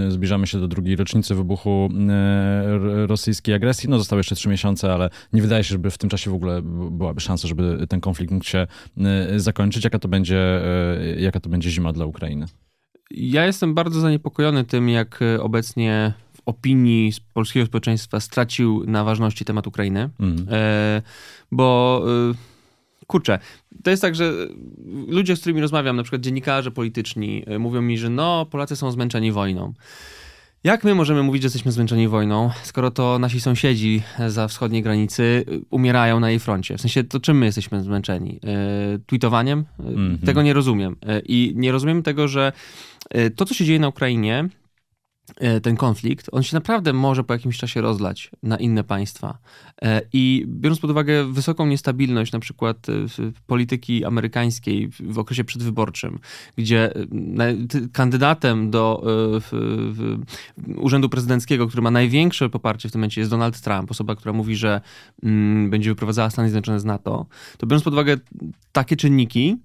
[0.09, 1.89] zbliżamy się do drugiej rocznicy wybuchu
[3.07, 3.89] rosyjskiej agresji.
[3.89, 6.63] No zostały jeszcze trzy miesiące, ale nie wydaje się, żeby w tym czasie w ogóle
[6.91, 8.67] byłaby szansa, żeby ten konflikt mógł się
[9.37, 9.85] zakończyć.
[9.85, 12.47] Jaka to będzie, e, jaka to będzie zima dla Ukrainy?
[13.11, 19.67] Ja jestem bardzo zaniepokojony tym, jak obecnie w opinii polskiego społeczeństwa stracił na ważności temat
[19.67, 20.47] Ukrainy, mm.
[21.53, 22.03] bo
[23.07, 23.39] kurczę,
[23.83, 24.33] to jest tak, że
[25.09, 28.91] ludzie, z którymi rozmawiam, na przykład dziennikarze polityczni, y, mówią mi, że no, Polacy są
[28.91, 29.73] zmęczeni wojną.
[30.65, 35.23] Jak my możemy mówić, że jesteśmy zmęczeni wojną, skoro to nasi sąsiedzi za wschodniej granicy
[35.23, 36.79] y, umierają na jej froncie?
[36.79, 38.41] W sensie, to czym my jesteśmy zmęczeni?
[38.43, 39.65] Yy, tweetowaniem?
[39.79, 40.27] Mm -hmm.
[40.27, 40.97] Tego nie rozumiem.
[41.07, 42.53] Yy, I nie rozumiem tego, że
[43.37, 44.49] to, co się dzieje na Ukrainie,
[45.63, 49.39] ten konflikt, on się naprawdę może po jakimś czasie rozlać na inne państwa.
[49.83, 52.93] E, I biorąc pod uwagę wysoką niestabilność na przykład e,
[53.47, 56.19] polityki amerykańskiej w okresie przedwyborczym,
[56.57, 56.93] gdzie
[57.93, 59.03] kandydatem do
[60.77, 64.57] urzędu prezydenckiego, który ma największe poparcie w tym momencie jest Donald Trump, osoba, która mówi,
[64.57, 64.81] że
[65.23, 67.27] mm, będzie wyprowadzała Stany Zjednoczone z NATO,
[67.59, 68.17] to biorąc pod uwagę
[68.73, 69.57] takie czynniki,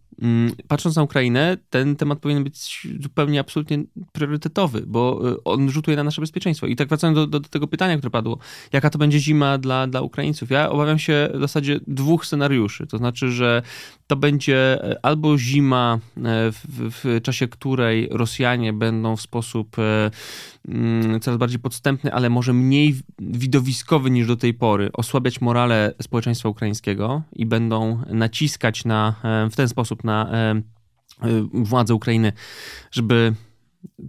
[0.68, 6.03] patrząc na Ukrainę, ten temat powinien być zupełnie absolutnie priorytetowy, bo y, on rzutuje na
[6.03, 6.68] nasze bezpieczeństwo.
[6.68, 8.38] I tak wracając do, do, do tego pytania, które padło,
[8.74, 10.49] jaka to będzie zima dla, dla Ukraińców?
[10.49, 12.88] Ja obawiam się w zasadzie dwóch scenariuszy.
[12.88, 13.61] To znaczy, że
[14.07, 16.65] to będzie e, albo zima, e, w,
[17.03, 20.11] w czasie której Rosjanie będą w sposób e,
[20.68, 26.49] mm, coraz bardziej podstępny, ale może mniej widowiskowy niż do tej pory, osłabiać morale społeczeństwa
[26.49, 29.15] ukraińskiego i będą naciskać na,
[29.51, 30.55] w ten sposób na
[31.53, 32.34] władze Ukrainy,
[32.91, 33.34] żeby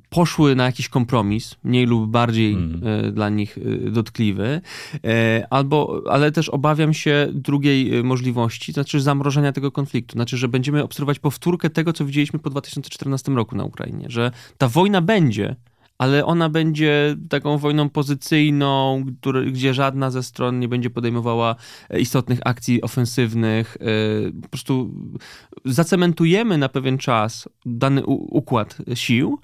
[0.09, 3.15] poszły na jakiś kompromis, mniej lub bardziej mm.
[3.15, 4.61] dla nich e, dotkliwy,
[5.05, 10.49] e, albo, ale też obawiam się drugiej możliwości, to znaczy zamrożenia tego konfliktu, znaczy, że
[10.49, 15.57] będziemy obserwować powtórkę tego, co widzieliśmy po 2014 roku na Ukrainie, że ta wojna będzie,
[15.99, 21.57] ale ona będzie taką wojną pozycyjną, który, gdzie żadna ze stron nie będzie podejmowała
[21.99, 23.77] istotnych akcji ofensywnych.
[24.43, 24.95] Po prostu
[25.65, 29.39] zacementujemy na pewien czas dany układ sił,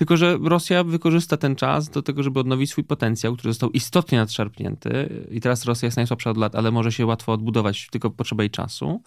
[0.00, 4.18] tylko, że Rosja wykorzysta ten czas do tego, żeby odnowić swój potencjał, który został istotnie
[4.18, 5.24] nadszarpnięty.
[5.30, 8.50] I teraz Rosja jest najsłabsza od lat, ale może się łatwo odbudować, tylko potrzeba jej
[8.50, 9.02] czasu.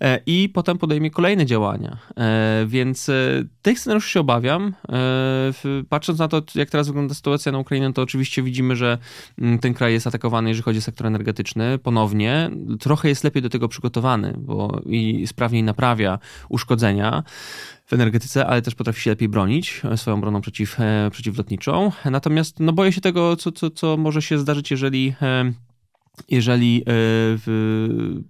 [0.00, 1.98] E, I potem podejmie kolejne działania.
[2.16, 4.74] E, więc e, tych scenariuszy się obawiam.
[5.88, 8.98] Patrząc na to, jak teraz wygląda sytuacja na Ukrainie, to oczywiście widzimy, że
[9.38, 12.50] mm, ten kraj jest atakowany, jeżeli chodzi o sektor energetyczny, ponownie.
[12.80, 16.18] Trochę jest lepiej do tego przygotowany, bo i sprawniej naprawia
[16.48, 17.22] uszkodzenia
[17.86, 21.92] w energetyce, ale też potrafi się lepiej bronić e, swoją broną przeciw, e, przeciwlotniczą.
[22.04, 25.52] Natomiast no, boję się tego, co, co, co może się zdarzyć, jeżeli e,
[26.28, 26.84] jeżeli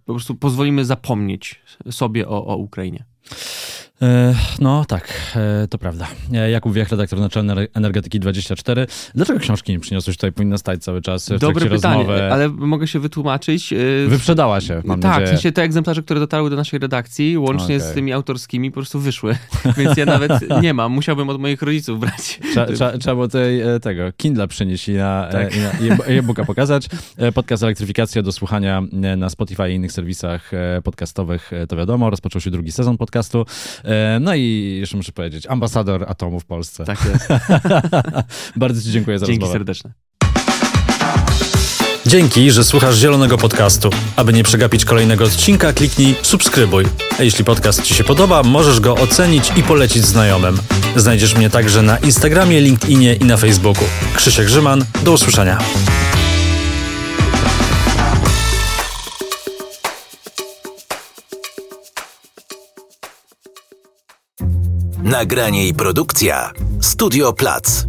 [0.05, 3.05] po prostu pozwolimy zapomnieć sobie o, o Ukrainie.
[4.03, 6.07] E, no tak, e, to prawda.
[6.33, 8.87] E, Jakub Wiech, redaktor naczelny Energetyki 24.
[9.15, 10.33] Dlaczego książki nie przyniosłeś tutaj?
[10.33, 12.33] Powinna stać cały czas w Dobre pytanie, rozmowy.
[12.33, 13.75] ale mogę się wytłumaczyć.
[14.09, 15.27] Wyprzedała się, mam tak, nadzieję.
[15.27, 17.91] W sensie te egzemplarze, które dotarły do naszej redakcji, łącznie okay.
[17.91, 19.37] z tymi autorskimi, po prostu wyszły.
[19.77, 20.33] Więc ja nawet
[20.63, 20.93] nie mam.
[20.93, 22.41] Musiałbym od moich rodziców brać.
[22.99, 25.57] Trzeba, było tej, tego Kindle przynieść i na, tak.
[25.57, 26.89] i na e-booka pokazać.
[27.35, 28.83] Podcast Elektryfikacja do słuchania
[29.17, 30.51] na Spotify i innych serwisach
[30.85, 32.11] podcastowych, to wiadomo.
[32.11, 33.47] Rozpoczął się drugi sezon podcastu.
[33.85, 36.85] E, no i jeszcze muszę powiedzieć, ambasador atomu w Polsce.
[36.85, 37.29] Tak jest.
[38.57, 39.59] Bardzo Ci dziękuję za Dzięki rozmowę.
[39.59, 39.93] serdeczne.
[42.07, 43.91] Dzięki, że słuchasz Zielonego Podcastu.
[44.17, 46.85] Aby nie przegapić kolejnego odcinka, kliknij subskrybuj.
[47.19, 50.59] A jeśli podcast Ci się podoba, możesz go ocenić i polecić znajomym.
[50.97, 53.85] Znajdziesz mnie także na Instagramie, LinkedInie i na Facebooku.
[54.17, 55.59] Krzysiek Grzyman, do usłyszenia.
[65.05, 67.87] Nagranie i produkcja Studio Plac.